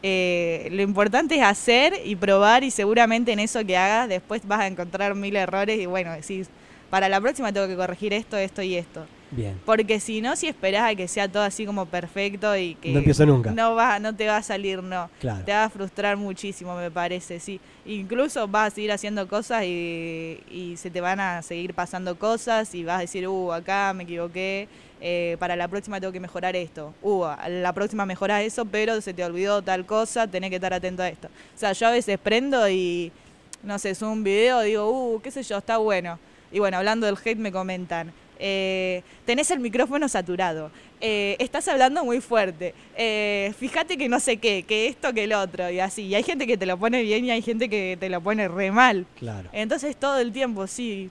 eh, 0.08 0.68
lo 0.72 0.82
importante 0.84 1.36
es 1.36 1.42
hacer 1.44 1.94
y 2.06 2.16
probar 2.16 2.64
y 2.64 2.70
seguramente 2.72 3.32
en 3.32 3.40
eso 3.40 3.66
que 3.66 3.76
hagas 3.76 4.08
después 4.08 4.42
vas 4.46 4.60
a 4.60 4.68
encontrar 4.68 5.16
mil 5.16 5.36
errores 5.36 5.80
y 5.80 5.88
bueno, 5.88 6.12
decís, 6.14 6.48
para 6.92 7.10
la 7.10 7.20
próxima 7.20 7.52
tengo 7.52 7.68
que 7.68 7.76
corregir 7.76 8.14
esto, 8.14 8.38
esto 8.38 8.62
y 8.62 8.76
esto. 8.76 9.06
Bien. 9.36 9.60
Porque 9.66 10.00
si 10.00 10.22
no, 10.22 10.36
si 10.36 10.48
esperás 10.48 10.92
a 10.92 10.96
que 10.96 11.08
sea 11.08 11.28
todo 11.28 11.44
así 11.44 11.66
como 11.66 11.86
perfecto 11.86 12.56
y 12.56 12.76
que 12.76 12.92
No 12.92 13.00
empiezo 13.00 13.26
nunca. 13.26 13.52
no, 13.52 13.76
va, 13.76 14.00
no 14.00 14.16
te 14.16 14.28
va 14.28 14.38
a 14.38 14.44
salir, 14.44 14.82
no. 14.82 15.10
Claro. 15.20 15.44
Te 15.44 15.52
va 15.52 15.66
a 15.66 15.70
frustrar 15.70 16.16
muchísimo, 16.18 16.76
me 16.76 16.90
parece, 16.90 17.40
sí. 17.40 17.60
Incluso 17.86 18.48
vas 18.48 18.72
a 18.72 18.76
seguir 18.76 18.92
haciendo 18.92 19.28
cosas 19.28 19.64
y, 19.66 20.40
y 20.50 20.76
se 20.78 20.90
te 20.90 21.02
van 21.02 21.20
a 21.20 21.42
seguir 21.42 21.74
pasando 21.74 22.18
cosas 22.18 22.74
y 22.74 22.84
vas 22.84 22.98
a 22.98 23.02
decir, 23.02 23.28
uh, 23.28 23.52
acá 23.52 23.94
me 23.94 24.04
equivoqué, 24.04 24.68
eh, 25.02 25.36
para 25.40 25.56
la 25.56 25.68
próxima 25.68 26.00
tengo 26.00 26.14
que 26.14 26.20
mejorar 26.20 26.56
esto. 26.56 26.94
Uh, 27.02 27.26
la 27.48 27.74
próxima 27.74 28.06
mejorás 28.06 28.44
eso, 28.44 28.66
pero 28.66 29.02
se 29.02 29.14
te 29.14 29.24
olvidó 29.24 29.62
tal 29.62 29.86
cosa, 29.86 30.28
tenés 30.28 30.50
que 30.50 30.56
estar 30.56 30.74
atento 30.74 31.04
a 31.04 31.10
esto. 31.10 31.28
O 31.28 31.58
sea, 31.60 31.74
yo 31.74 31.88
a 31.88 31.92
veces 31.92 32.18
prendo 32.18 32.68
y, 32.70 33.12
no 33.64 33.78
sé, 33.78 33.94
subo 33.94 34.12
un 34.12 34.24
video 34.24 34.62
digo, 34.62 34.90
uh, 34.90 35.22
qué 35.22 35.30
sé 35.30 35.44
yo, 35.44 35.58
está 35.58 35.78
bueno. 35.78 36.18
Y 36.52 36.60
bueno, 36.60 36.78
hablando 36.78 37.06
del 37.06 37.18
hate 37.24 37.38
me 37.38 37.52
comentan. 37.52 38.14
Eh, 38.40 39.04
tenés 39.26 39.52
el 39.52 39.60
micrófono 39.60 40.08
saturado, 40.08 40.72
eh, 41.02 41.36
estás 41.40 41.68
hablando 41.68 42.04
muy 42.04 42.22
fuerte, 42.22 42.74
eh, 42.98 43.54
fíjate 43.58 43.98
que 43.98 44.10
no 44.10 44.20
sé 44.20 44.38
qué, 44.38 44.64
que 44.64 44.88
esto, 44.88 45.14
que 45.14 45.26
el 45.26 45.34
otro, 45.34 45.70
y 45.70 45.80
así. 45.80 46.04
Y 46.04 46.16
hay 46.16 46.24
gente 46.24 46.48
que 46.48 46.58
te 46.58 46.66
lo 46.66 46.78
pone 46.78 47.02
bien 47.02 47.26
y 47.26 47.32
hay 47.32 47.42
gente 47.42 47.70
que 47.70 47.98
te 48.00 48.10
lo 48.10 48.22
pone 48.22 48.48
re 48.48 48.72
mal. 48.72 49.06
Claro. 49.20 49.50
Entonces 49.52 49.96
todo 49.96 50.20
el 50.20 50.32
tiempo, 50.32 50.68
sí. 50.68 51.10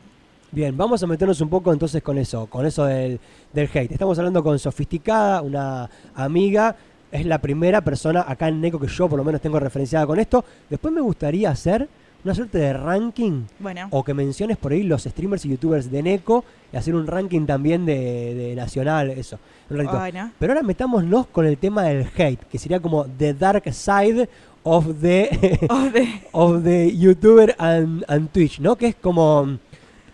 Bien, 0.50 0.76
vamos 0.76 1.02
a 1.02 1.06
meternos 1.06 1.40
un 1.40 1.48
poco 1.48 1.72
entonces 1.72 2.00
con 2.02 2.16
eso, 2.16 2.46
con 2.46 2.64
eso 2.64 2.84
del, 2.84 3.18
del 3.52 3.68
hate. 3.74 3.90
Estamos 3.90 4.16
hablando 4.18 4.42
con 4.42 4.58
Sofisticada, 4.58 5.42
una 5.42 5.90
amiga. 6.14 6.76
Es 7.10 7.26
la 7.26 7.38
primera 7.38 7.80
persona 7.80 8.24
acá 8.26 8.48
en 8.48 8.60
Neco 8.60 8.78
que 8.78 8.86
yo 8.86 9.08
por 9.08 9.18
lo 9.18 9.24
menos 9.24 9.40
tengo 9.40 9.58
referenciada 9.58 10.06
con 10.06 10.20
esto. 10.20 10.44
Después 10.70 10.94
me 10.94 11.00
gustaría 11.00 11.50
hacer 11.50 11.88
una 12.24 12.34
suerte 12.34 12.58
de 12.58 12.72
ranking 12.72 13.44
Bueno, 13.58 13.88
o 13.90 14.02
que 14.02 14.14
menciones 14.14 14.56
por 14.56 14.72
ahí 14.72 14.82
los 14.82 15.04
streamers 15.04 15.44
y 15.44 15.50
youtubers 15.50 15.90
de 15.90 16.02
Neco 16.02 16.44
y 16.72 16.76
hacer 16.76 16.94
un 16.94 17.06
ranking 17.06 17.46
también 17.46 17.84
de, 17.84 18.34
de 18.34 18.54
nacional, 18.54 19.10
eso. 19.10 19.38
Un 19.70 19.78
ratito. 19.78 19.98
bueno. 19.98 20.32
Pero 20.38 20.52
ahora 20.52 20.62
metámonos 20.62 21.26
con 21.26 21.46
el 21.46 21.58
tema 21.58 21.84
del 21.84 22.06
hate, 22.16 22.40
que 22.50 22.58
sería 22.58 22.80
como 22.80 23.04
the 23.04 23.34
dark 23.34 23.72
side 23.72 24.28
of 24.64 24.86
the, 25.00 25.58
of 26.32 26.64
the 26.64 26.96
YouTuber 26.96 27.54
and, 27.58 28.04
and 28.08 28.30
Twitch, 28.30 28.58
¿no? 28.58 28.76
Que 28.76 28.88
es 28.88 28.94
como. 28.96 29.58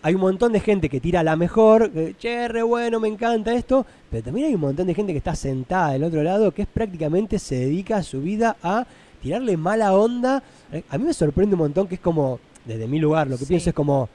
Hay 0.03 0.15
un 0.15 0.21
montón 0.21 0.51
de 0.51 0.59
gente 0.59 0.89
que 0.89 0.99
tira 0.99 1.21
la 1.21 1.35
mejor, 1.35 1.91
que, 1.91 2.15
che, 2.17 2.47
re 2.47 2.63
bueno, 2.63 2.99
me 2.99 3.07
encanta 3.07 3.53
esto, 3.53 3.85
pero 4.09 4.23
también 4.23 4.47
hay 4.47 4.55
un 4.55 4.61
montón 4.61 4.87
de 4.87 4.95
gente 4.95 5.11
que 5.11 5.19
está 5.19 5.35
sentada 5.35 5.91
del 5.91 6.03
otro 6.03 6.23
lado 6.23 6.51
que 6.51 6.63
es 6.63 6.67
prácticamente 6.67 7.37
se 7.37 7.53
dedica 7.53 8.01
su 8.01 8.19
vida 8.19 8.57
a 8.63 8.87
tirarle 9.21 9.55
mala 9.57 9.93
onda. 9.93 10.43
Eh, 10.71 10.83
A 10.89 10.97
mí 10.97 11.05
me 11.05 11.13
sorprende 11.13 11.55
un 11.55 11.59
montón 11.59 11.87
que 11.87 11.95
es 11.95 12.01
como, 12.01 12.39
desde 12.65 12.87
mi 12.87 12.99
lugar, 12.99 13.27
lo 13.27 13.37
que 13.37 13.45
Sí. 13.45 13.49
pienso 13.49 13.69
es 13.69 13.75
como, 13.75 14.09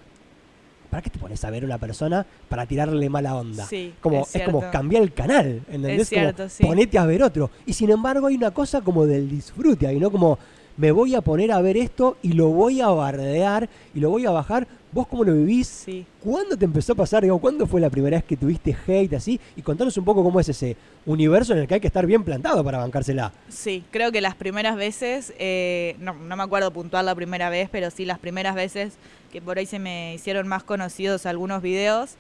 ¿para 0.91 1.03
qué 1.03 1.11
te 1.11 1.19
pones 1.19 1.43
a 1.45 1.51
ver 1.51 1.63
a 1.63 1.67
una 1.67 1.79
persona 1.79 2.27
para 2.49 2.67
tirarle 2.67 3.09
mala 3.09 3.37
onda? 3.37 3.65
Sí, 3.67 3.95
como, 4.01 4.23
es 4.23 4.35
es, 4.37 4.43
como 4.43 4.71
cambiar 4.71 5.03
el 5.03 5.13
canal, 5.13 5.63
¿entendés? 5.69 6.03
Es 6.03 6.09
cierto, 6.09 6.37
como 6.39 6.49
sí. 6.51 6.65
ponete 6.65 6.99
a 6.99 7.07
ver 7.07 7.23
otro. 7.23 7.51
Y 7.67 7.73
sin 7.73 7.91
embargo 7.91 8.27
hay 8.27 8.35
una 8.37 8.51
cosa 8.51 8.81
como 8.83 9.07
del 9.07 9.29
disfrute 9.29 9.87
ahí, 9.87 9.99
¿no? 9.99 10.11
Como 10.11 10.39
me 10.77 10.93
voy 10.93 11.15
a 11.15 11.21
poner 11.21 11.53
a 11.53 11.61
ver 11.61 11.77
esto 11.77 12.17
y 12.23 12.33
lo 12.33 12.49
voy 12.49 12.81
a 12.81 12.89
bardear 12.89 13.69
y 13.95 14.01
lo 14.01 14.11
voy 14.11 14.27
a 14.27 14.31
bajar. 14.31 14.67
¿Vos 14.93 15.07
cómo 15.09 15.25
lo 15.25 15.35
vivís? 15.35 15.67
Sí. 15.67 16.07
¿Cuándo 16.23 16.57
te 16.57 16.65
empezó 16.65 16.93
a 16.93 16.97
pasar? 16.97 17.23
Digo, 17.23 17.39
¿Cuándo 17.39 17.67
fue 17.67 17.81
la 17.81 17.91
primera 17.91 18.17
vez 18.17 18.25
que 18.25 18.37
tuviste 18.37 18.75
hate 18.87 19.13
así? 19.15 19.39
Y 19.55 19.63
contanos 19.63 19.97
un 19.99 20.05
poco 20.05 20.23
cómo 20.23 20.41
es 20.41 20.49
ese 20.49 20.77
universo 21.05 21.53
en 21.53 21.61
el 21.61 21.67
que 21.67 21.75
hay 21.75 21.81
que 21.81 21.87
estar 21.87 22.07
bien 22.07 22.25
plantado 22.25 22.65
para 22.65 22.79
bancársela. 22.79 23.33
Sí, 23.49 23.85
creo 23.91 24.11
que 24.11 24.21
las 24.21 24.35
primeras 24.35 24.77
veces, 24.77 25.35
eh, 25.39 25.97
no, 25.99 26.15
no 26.15 26.37
me 26.37 26.43
acuerdo 26.43 26.71
puntual 26.71 27.05
la 27.05 27.15
primera 27.15 27.51
vez, 27.51 27.69
pero 27.71 27.91
sí 27.91 28.07
las 28.07 28.19
primeras 28.19 28.55
veces 28.55 28.95
que 29.31 29.43
por 29.43 29.59
ahí 29.59 29.67
se 29.67 29.79
me 29.79 30.15
hicieron 30.15 30.49
más 30.49 30.63
conocidos 30.63 31.27
algunos 31.27 31.61
videos, 31.61 32.15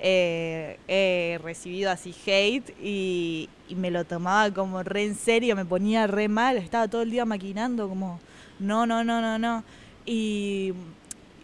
eh, 0.00 0.78
he 0.88 1.38
recibido 1.42 1.90
así 1.90 2.14
hate 2.26 2.74
y, 2.82 3.48
y 3.68 3.74
me 3.74 3.90
lo 3.90 4.04
tomaba 4.04 4.50
como 4.52 4.82
re 4.82 5.04
en 5.04 5.14
serio, 5.14 5.54
me 5.56 5.64
ponía 5.64 6.06
re 6.06 6.28
mal, 6.28 6.56
estaba 6.56 6.88
todo 6.88 7.02
el 7.02 7.10
día 7.10 7.24
maquinando 7.24 7.88
como, 7.88 8.20
no, 8.58 8.86
no, 8.86 9.04
no, 9.04 9.20
no, 9.20 9.38
no. 9.38 9.64
Y 10.06 10.72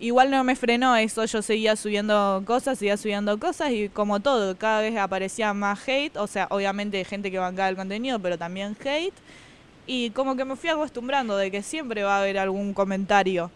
igual 0.00 0.30
no 0.30 0.44
me 0.44 0.56
frenó 0.56 0.96
eso, 0.96 1.24
yo 1.24 1.42
seguía 1.42 1.76
subiendo 1.76 2.42
cosas, 2.46 2.78
seguía 2.78 2.96
subiendo 2.96 3.38
cosas 3.38 3.70
y 3.70 3.88
como 3.88 4.20
todo, 4.20 4.56
cada 4.56 4.80
vez 4.80 4.96
aparecía 4.96 5.52
más 5.54 5.86
hate, 5.88 6.16
o 6.16 6.26
sea, 6.26 6.46
obviamente 6.50 7.04
gente 7.04 7.30
que 7.30 7.38
bancaba 7.38 7.68
el 7.68 7.76
contenido, 7.76 8.18
pero 8.18 8.38
también 8.38 8.76
hate. 8.84 9.14
Y 9.86 10.10
como 10.10 10.34
que 10.34 10.44
me 10.44 10.56
fui 10.56 10.68
acostumbrando 10.68 11.36
de 11.36 11.50
que 11.50 11.62
siempre 11.62 12.02
va 12.02 12.16
a 12.16 12.20
haber 12.20 12.38
algún 12.38 12.74
comentario. 12.74 13.50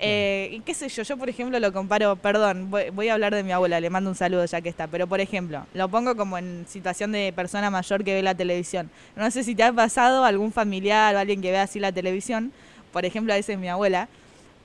Eh, 0.00 0.48
y 0.52 0.60
qué 0.60 0.74
sé 0.74 0.88
yo, 0.88 1.04
yo 1.04 1.16
por 1.16 1.28
ejemplo 1.28 1.60
lo 1.60 1.72
comparo, 1.72 2.16
perdón, 2.16 2.70
voy, 2.70 2.90
voy 2.90 3.08
a 3.08 3.14
hablar 3.14 3.34
de 3.34 3.44
mi 3.44 3.52
abuela, 3.52 3.78
le 3.78 3.88
mando 3.88 4.10
un 4.10 4.16
saludo 4.16 4.44
ya 4.44 4.60
que 4.60 4.68
está, 4.68 4.88
pero 4.88 5.06
por 5.06 5.20
ejemplo, 5.20 5.64
lo 5.74 5.88
pongo 5.88 6.16
como 6.16 6.38
en 6.38 6.64
situación 6.68 7.12
de 7.12 7.32
persona 7.34 7.70
mayor 7.70 8.02
que 8.02 8.14
ve 8.14 8.22
la 8.22 8.34
televisión. 8.34 8.90
No 9.14 9.30
sé 9.30 9.44
si 9.44 9.54
te 9.54 9.62
ha 9.62 9.72
pasado 9.72 10.24
algún 10.24 10.50
familiar 10.52 11.14
o 11.14 11.18
alguien 11.20 11.40
que 11.40 11.52
ve 11.52 11.58
así 11.58 11.78
la 11.78 11.92
televisión, 11.92 12.52
por 12.92 13.04
ejemplo 13.04 13.32
a 13.32 13.36
veces 13.36 13.56
mi 13.58 13.68
abuela, 13.68 14.08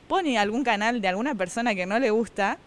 pone 0.08 0.40
algún 0.40 0.64
canal 0.64 1.02
de 1.02 1.08
alguna 1.08 1.36
persona 1.36 1.76
que 1.76 1.86
no 1.86 2.00
le 2.00 2.10
gusta 2.10 2.58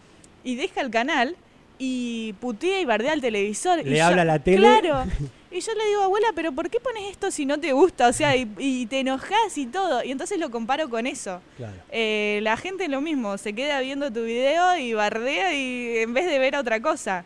y 0.43 0.55
deja 0.55 0.79
el 0.79 0.91
canal 0.91 1.35
y 1.77 2.33
putea 2.39 2.79
y 2.79 2.85
bardea 2.85 3.11
al 3.13 3.21
televisor. 3.21 3.83
Le 3.83 3.97
yo- 3.97 4.05
habla 4.05 4.21
a 4.21 4.25
la 4.25 4.39
tele. 4.39 4.57
Claro. 4.59 5.03
Y 5.51 5.59
yo 5.59 5.73
le 5.73 5.85
digo, 5.89 6.01
abuela, 6.03 6.27
pero 6.33 6.53
¿por 6.53 6.69
qué 6.69 6.79
pones 6.79 7.11
esto 7.11 7.29
si 7.29 7.45
no 7.45 7.59
te 7.59 7.73
gusta? 7.73 8.07
O 8.07 8.13
sea, 8.13 8.35
y, 8.37 8.49
y 8.57 8.85
te 8.85 9.01
enojas 9.01 9.57
y 9.57 9.65
todo. 9.65 10.01
Y 10.03 10.11
entonces 10.11 10.39
lo 10.39 10.49
comparo 10.49 10.89
con 10.89 11.05
eso. 11.05 11.41
Claro. 11.57 11.73
Eh, 11.91 12.39
la 12.41 12.55
gente 12.55 12.87
lo 12.87 13.01
mismo, 13.01 13.37
se 13.37 13.51
queda 13.53 13.81
viendo 13.81 14.11
tu 14.11 14.23
video 14.23 14.77
y 14.77 14.93
bardea 14.93 15.53
y 15.53 15.97
en 15.97 16.13
vez 16.13 16.25
de 16.27 16.39
ver 16.39 16.55
otra 16.55 16.81
cosa. 16.81 17.25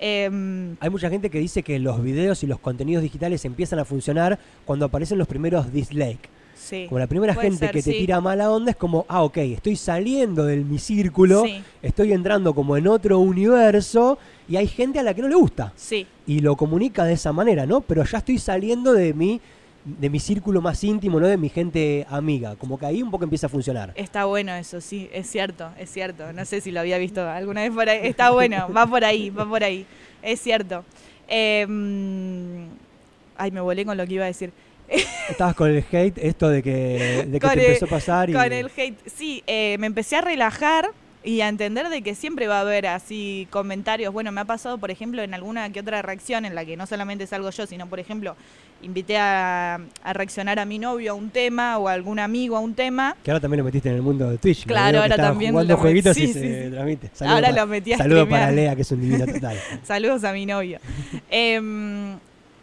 Em, 0.00 0.76
Hay 0.80 0.90
mucha 0.90 1.10
gente 1.10 1.30
que 1.30 1.38
dice 1.38 1.62
que 1.62 1.78
los 1.78 2.02
videos 2.02 2.42
y 2.42 2.46
los 2.46 2.58
contenidos 2.58 3.02
digitales 3.02 3.44
empiezan 3.44 3.78
a 3.78 3.84
funcionar 3.84 4.38
cuando 4.64 4.86
aparecen 4.86 5.18
los 5.18 5.28
primeros 5.28 5.72
dislikes. 5.72 6.28
sí. 6.56 6.86
Como 6.88 6.98
la 6.98 7.06
primera 7.06 7.34
gente 7.34 7.58
ser, 7.58 7.70
que 7.70 7.82
te 7.82 7.92
sí. 7.92 7.98
tira 7.98 8.20
mala 8.20 8.50
onda 8.50 8.70
es 8.70 8.76
como, 8.76 9.04
ah, 9.08 9.22
ok, 9.22 9.36
estoy 9.38 9.76
saliendo 9.76 10.44
de 10.44 10.56
mi 10.58 10.78
círculo, 10.78 11.44
Sí. 11.44 11.62
estoy 11.82 12.12
entrando 12.12 12.54
como 12.54 12.76
en 12.76 12.86
otro 12.88 13.18
universo 13.18 14.18
y 14.50 14.56
hay 14.56 14.66
gente 14.66 14.98
a 14.98 15.02
la 15.02 15.14
que 15.14 15.22
no 15.22 15.28
le 15.28 15.36
gusta 15.36 15.72
Sí, 15.76 16.06
y 16.26 16.40
lo 16.40 16.56
comunica 16.56 17.04
de 17.04 17.14
esa 17.14 17.32
manera, 17.32 17.64
¿no? 17.64 17.80
Pero 17.80 18.04
ya 18.04 18.18
estoy 18.18 18.38
saliendo 18.38 18.92
de 18.92 19.14
mi 19.14 19.40
de 19.82 20.10
mi 20.10 20.20
círculo 20.20 20.60
más 20.60 20.84
íntimo, 20.84 21.18
no 21.18 21.26
de 21.26 21.38
mi 21.38 21.48
gente 21.48 22.06
amiga. 22.10 22.54
Como 22.56 22.78
que 22.78 22.84
ahí 22.84 23.02
un 23.02 23.10
poco 23.10 23.24
empieza 23.24 23.46
a 23.46 23.48
funcionar. 23.48 23.92
Está 23.94 24.26
bueno 24.26 24.52
eso, 24.54 24.78
sí, 24.82 25.08
es 25.10 25.26
cierto, 25.30 25.70
es 25.78 25.90
cierto. 25.90 26.30
No 26.34 26.44
sé 26.44 26.60
si 26.60 26.70
lo 26.70 26.80
había 26.80 26.98
visto 26.98 27.26
alguna 27.26 27.62
vez 27.62 27.70
por 27.70 27.88
ahí. 27.88 28.00
Está 28.02 28.30
bueno, 28.30 28.68
va 28.76 28.86
por 28.86 29.02
ahí, 29.04 29.30
va 29.30 29.48
por 29.48 29.64
ahí. 29.64 29.86
Es 30.22 30.38
cierto. 30.42 30.84
Eh, 31.28 31.66
ay, 33.38 33.50
me 33.52 33.60
volé 33.60 33.84
con 33.86 33.96
lo 33.96 34.06
que 34.06 34.14
iba 34.14 34.24
a 34.24 34.28
decir. 34.28 34.52
Estabas 35.30 35.54
con 35.54 35.70
el 35.70 35.84
hate, 35.90 36.18
esto 36.18 36.48
de 36.48 36.62
que, 36.62 37.26
de 37.28 37.40
que 37.40 37.46
te 37.48 37.52
el- 37.54 37.60
empezó 37.60 37.84
a 37.86 37.88
pasar 37.88 38.28
y... 38.28 38.32
Con 38.32 38.52
el 38.52 38.70
hate, 38.76 38.98
sí, 39.06 39.42
eh, 39.46 39.76
me 39.78 39.86
empecé 39.86 40.16
a 40.16 40.20
relajar 40.20 40.90
y 41.22 41.42
a 41.42 41.48
entender 41.48 41.88
de 41.90 42.02
que 42.02 42.14
siempre 42.14 42.46
va 42.46 42.58
a 42.58 42.60
haber 42.62 42.86
así 42.86 43.46
comentarios. 43.50 44.12
Bueno, 44.12 44.32
me 44.32 44.40
ha 44.40 44.46
pasado, 44.46 44.78
por 44.78 44.90
ejemplo, 44.90 45.22
en 45.22 45.34
alguna 45.34 45.70
que 45.70 45.80
otra 45.80 46.00
reacción 46.00 46.44
en 46.44 46.54
la 46.54 46.64
que 46.64 46.76
no 46.76 46.86
solamente 46.86 47.26
salgo 47.26 47.50
yo, 47.50 47.66
sino, 47.66 47.86
por 47.88 48.00
ejemplo, 48.00 48.36
invité 48.82 49.18
a, 49.18 49.80
a 50.02 50.12
reaccionar 50.14 50.58
a 50.58 50.64
mi 50.64 50.78
novio 50.78 51.12
a 51.12 51.14
un 51.14 51.28
tema 51.28 51.76
o 51.76 51.88
a 51.88 51.92
algún 51.92 52.18
amigo 52.18 52.56
a 52.56 52.60
un 52.60 52.74
tema. 52.74 53.16
Que 53.22 53.30
ahora 53.30 53.40
también 53.40 53.58
lo 53.58 53.64
metiste 53.64 53.90
en 53.90 53.96
el 53.96 54.02
mundo 54.02 54.30
de 54.30 54.38
Twitch. 54.38 54.64
Claro, 54.64 55.02
ahora 55.02 55.16
también 55.16 55.52
jugando 55.52 55.74
lo 55.74 55.80
jueguitos 55.80 56.16
y 56.16 56.26
sí, 56.28 56.32
se 56.32 56.64
sí, 56.64 56.70
transmite. 56.70 57.10
Ahora 57.20 57.52
lo 57.52 57.66
metí 57.66 57.92
a 57.92 57.98
Saludos 57.98 58.28
para. 58.28 58.50
Lea, 58.50 58.74
que 58.74 58.82
es 58.82 58.90
un 58.90 59.00
divino 59.02 59.26
total. 59.32 59.58
Saludos 59.82 60.24
a 60.24 60.32
mi 60.32 60.46
novio. 60.46 60.78
Em, 61.30 62.18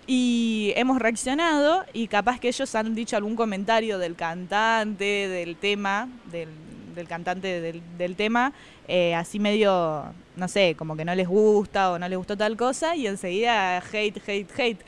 y 0.08 0.74
hemos 0.76 1.00
reaccionado 1.00 1.84
y 1.94 2.08
capaz 2.08 2.40
que 2.40 2.48
ellos 2.48 2.74
han 2.76 2.96
dicho 2.96 3.18
algún 3.18 3.36
comentario 3.36 3.98
del 3.98 4.16
cantante, 4.16 5.28
del 5.28 5.58
tema, 5.58 6.08
del, 6.32 6.50
del 6.98 7.08
cantante 7.08 7.62
del, 7.62 7.82
del 7.98 8.16
tema, 8.18 8.52
eh, 8.88 9.16
así 9.16 9.40
medio, 9.40 10.14
no 10.36 10.48
sé, 10.48 10.76
como 10.78 10.98
que 10.98 11.06
no 11.06 11.16
les 11.16 11.28
gusta 11.28 11.92
o 11.92 12.00
no 12.00 12.10
les 12.10 12.18
gustó 12.18 12.36
tal 12.36 12.58
cosa 12.58 12.96
y 12.96 13.08
enseguida 13.08 13.78
hate, 13.78 14.22
hate, 14.28 14.50
hate. 14.58 14.80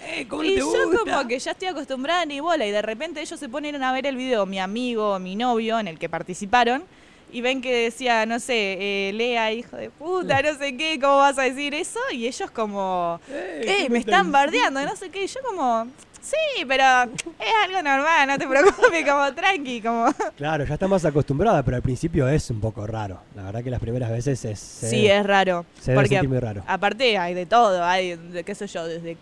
y 0.44 0.58
yo 0.58 0.72
como 1.06 1.28
que 1.28 1.40
ya 1.40 1.52
estoy 1.52 1.70
acostumbrada 1.70 2.26
ni 2.26 2.40
bola 2.40 2.66
y 2.66 2.72
de 2.72 2.82
repente 2.82 3.22
ellos 3.22 3.40
se 3.40 3.48
ponen 3.48 3.82
a 3.82 3.94
ver 3.94 4.06
el 4.06 4.16
video, 4.16 4.46
mi 4.46 4.60
amigo, 4.60 5.18
mi 5.20 5.36
novio, 5.36 5.80
en 5.80 5.88
el 5.88 5.98
que 5.98 6.10
participaron. 6.10 6.84
Y 7.32 7.42
ven 7.42 7.62
que 7.62 7.84
decía, 7.84 8.26
no 8.26 8.40
sé, 8.40 8.78
eh, 8.80 9.14
Lea, 9.14 9.54
hijo 9.54 9.78
de 9.78 9.92
puta, 9.92 10.42
no 10.42 10.58
sé 10.58 10.76
qué, 10.76 10.98
¿cómo 11.00 11.18
vas 11.18 11.38
a 11.38 11.44
decir 11.44 11.76
eso? 11.76 12.00
Y 12.12 12.26
ellos 12.26 12.50
como, 12.50 13.22
eh, 13.30 13.88
me 13.92 14.00
están 14.00 14.32
bardeando, 14.32 14.84
no 14.84 14.96
sé 14.96 15.12
qué. 15.12 15.26
Y 15.26 15.28
yo 15.28 15.40
como, 15.48 15.88
sí, 16.30 16.66
pero 16.68 16.84
es 17.04 17.54
algo 17.66 17.82
normal, 17.82 18.28
no 18.28 18.38
te 18.38 18.48
preocupes, 18.48 19.06
como 19.10 19.34
tranqui, 19.34 19.82
como... 19.82 20.06
Claro, 20.38 20.66
ya 20.66 20.74
está 20.74 20.88
más 20.88 21.04
acostumbrada, 21.06 21.64
pero 21.64 21.78
al 21.78 21.84
principio 21.84 22.28
es 22.28 22.50
un 22.50 22.60
poco 22.60 22.86
raro. 22.88 23.20
La 23.36 23.44
verdad 23.44 23.64
que 23.64 23.70
las 23.72 23.80
primeras 23.80 24.10
veces 24.12 24.44
es... 24.46 24.60
se- 24.60 24.90
Sí, 24.90 25.08
es 25.08 25.26
raro. 25.26 25.66
Se 25.80 25.92
debe 25.92 26.02
porque 26.04 26.16
sentir 26.16 26.30
muy 26.30 26.40
raro. 26.40 26.64
aparte 26.68 27.18
hay 27.18 27.34
de 27.34 27.46
todo, 27.46 27.84
hay, 27.84 28.16
de, 28.16 28.44
qué 28.44 28.56
sé 28.56 28.68
yo, 28.68 28.86
desde... 28.86 29.18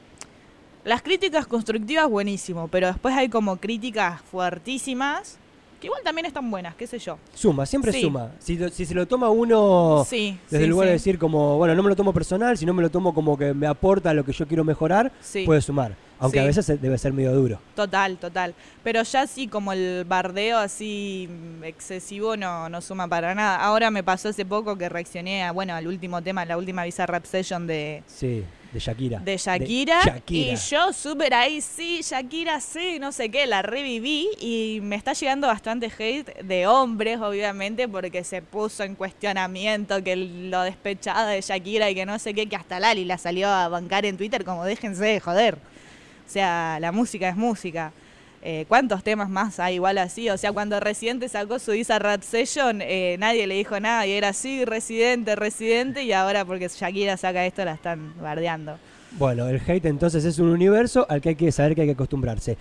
Las 0.83 1.01
críticas 1.01 1.47
constructivas, 1.47 2.07
buenísimo, 2.09 2.67
pero 2.69 2.87
después 2.87 3.13
hay 3.15 3.27
como 3.27 3.57
críticas 3.57 4.21
fuertísimas, 4.21 5.37
que 5.81 5.87
igual 5.87 6.01
también 6.03 6.25
están 6.25 6.49
buenas, 6.49 6.75
qué 6.75 6.87
sé 6.87 6.97
yo. 6.97 7.17
Suma, 7.35 7.65
siempre 7.65 7.91
Sí. 7.91 8.01
suma. 8.01 8.31
Si, 8.39 8.57
si 8.71 8.85
se 8.85 8.93
lo 8.95 9.05
toma 9.05 9.29
uno 9.29 10.05
sí, 10.09 10.39
desde 10.45 10.57
sí, 10.59 10.63
el 10.63 10.69
lugar 10.69 10.87
de 10.87 10.93
decir 10.93 11.19
como, 11.19 11.57
bueno, 11.57 11.75
no 11.75 11.83
me 11.83 11.89
lo 11.89 11.95
tomo 11.95 12.13
personal, 12.13 12.57
sino 12.57 12.73
me 12.73 12.81
lo 12.81 12.89
tomo 12.89 13.13
como 13.13 13.37
que 13.37 13.53
me 13.53 13.67
aporta 13.67 14.13
lo 14.13 14.23
que 14.25 14.31
yo 14.31 14.47
quiero 14.47 14.63
mejorar, 14.63 15.11
puede 15.45 15.61
sumar. 15.61 15.93
Aunque 16.19 16.39
Sí. 16.39 16.43
a 16.43 16.47
veces 16.47 16.81
debe 16.81 16.97
ser 16.97 17.13
medio 17.13 17.31
duro. 17.33 17.59
Total, 17.75 18.17
total. 18.17 18.55
Pero 18.83 19.03
ya 19.03 19.27
sí, 19.27 19.47
como 19.47 19.71
el 19.73 20.03
bardeo 20.05 20.57
así 20.57 21.29
excesivo 21.63 22.35
no, 22.37 22.69
no 22.69 22.81
suma 22.81 23.07
para 23.07 23.35
nada. 23.35 23.57
Ahora 23.57 23.91
me 23.91 24.03
pasó 24.03 24.29
hace 24.29 24.45
poco 24.45 24.77
que 24.77 24.89
reaccioné 24.89 25.43
a, 25.43 25.51
bueno, 25.51 25.75
al 25.75 25.87
último 25.87 26.21
tema, 26.21 26.45
la 26.45 26.57
última 26.57 26.83
Visa 26.85 27.05
Rap 27.05 27.25
Session 27.25 27.67
de, 27.67 28.03
Sí, 28.07 28.43
de 28.73 28.79
Shakira. 28.79 29.19
de 29.19 29.37
Shakira, 29.37 30.01
Shakira. 30.03 30.53
Y 30.53 30.55
yo 30.55 30.91
súper 30.93 31.33
ahí, 31.33 31.61
sí, 31.61 32.01
Shakira, 32.03 32.59
sí, 32.61 32.97
no 32.99 33.11
sé 33.11 33.29
qué, 33.29 33.45
la 33.45 33.61
reviví 33.61 34.27
y 34.39 34.79
me 34.81 34.95
está 34.95 35.13
llegando 35.13 35.47
bastante 35.47 35.91
hate 35.97 36.41
de 36.43 36.65
hombres, 36.67 37.19
obviamente, 37.21 37.87
porque 37.87 38.23
se 38.23 38.41
puso 38.41 38.83
en 38.83 38.95
cuestionamiento 38.95 40.03
que 40.03 40.15
lo 40.15 40.61
despechada 40.63 41.29
de 41.29 41.41
Shakira 41.41 41.89
y 41.89 41.95
que 41.95 42.05
no 42.05 42.17
sé 42.19 42.33
qué, 42.33 42.47
que 42.47 42.55
hasta 42.55 42.79
Lali 42.79 43.05
la 43.05 43.17
salió 43.17 43.47
a 43.49 43.67
bancar 43.69 44.05
en 44.05 44.17
Twitter 44.17 44.43
como 44.43 44.65
déjense 44.65 45.03
de 45.03 45.19
joder. 45.19 45.57
O 46.27 46.29
sea, 46.29 46.77
la 46.79 46.91
música 46.91 47.29
es 47.29 47.35
música. 47.35 47.91
Eh, 48.43 48.65
¿Cuántos 48.67 49.03
temas 49.03 49.29
más 49.29 49.59
hay 49.59 49.75
igual 49.75 49.97
así? 49.97 50.29
O 50.29 50.37
sea, 50.37 50.51
cuando 50.51 50.79
Residente 50.79 51.27
sacó 51.27 51.59
su 51.59 51.73
Isa 51.73 51.99
Rap 51.99 52.21
Session, 52.21 52.81
eh, 52.81 53.17
nadie 53.19 53.47
le 53.47 53.55
dijo 53.55 53.79
nada 53.79 54.05
y 54.05 54.11
era 54.11 54.29
así, 54.29 54.63
Residente, 54.63 55.35
Residente, 55.35 56.03
y 56.03 56.13
ahora 56.13 56.45
porque 56.45 56.67
Shakira 56.67 57.17
saca 57.17 57.45
esto 57.45 57.65
la 57.65 57.73
están 57.73 58.13
bardeando. 58.21 58.77
Bueno, 59.11 59.49
el 59.49 59.59
hate 59.67 59.85
entonces 59.85 60.23
es 60.23 60.37
un 60.39 60.49
universo 60.49 61.05
al 61.09 61.19
que 61.19 61.29
hay 61.29 61.35
que 61.35 61.51
saber 61.51 61.75
que 61.75 61.81
hay 61.81 61.87
que 61.87 61.93
acostumbrarse. 61.93 62.55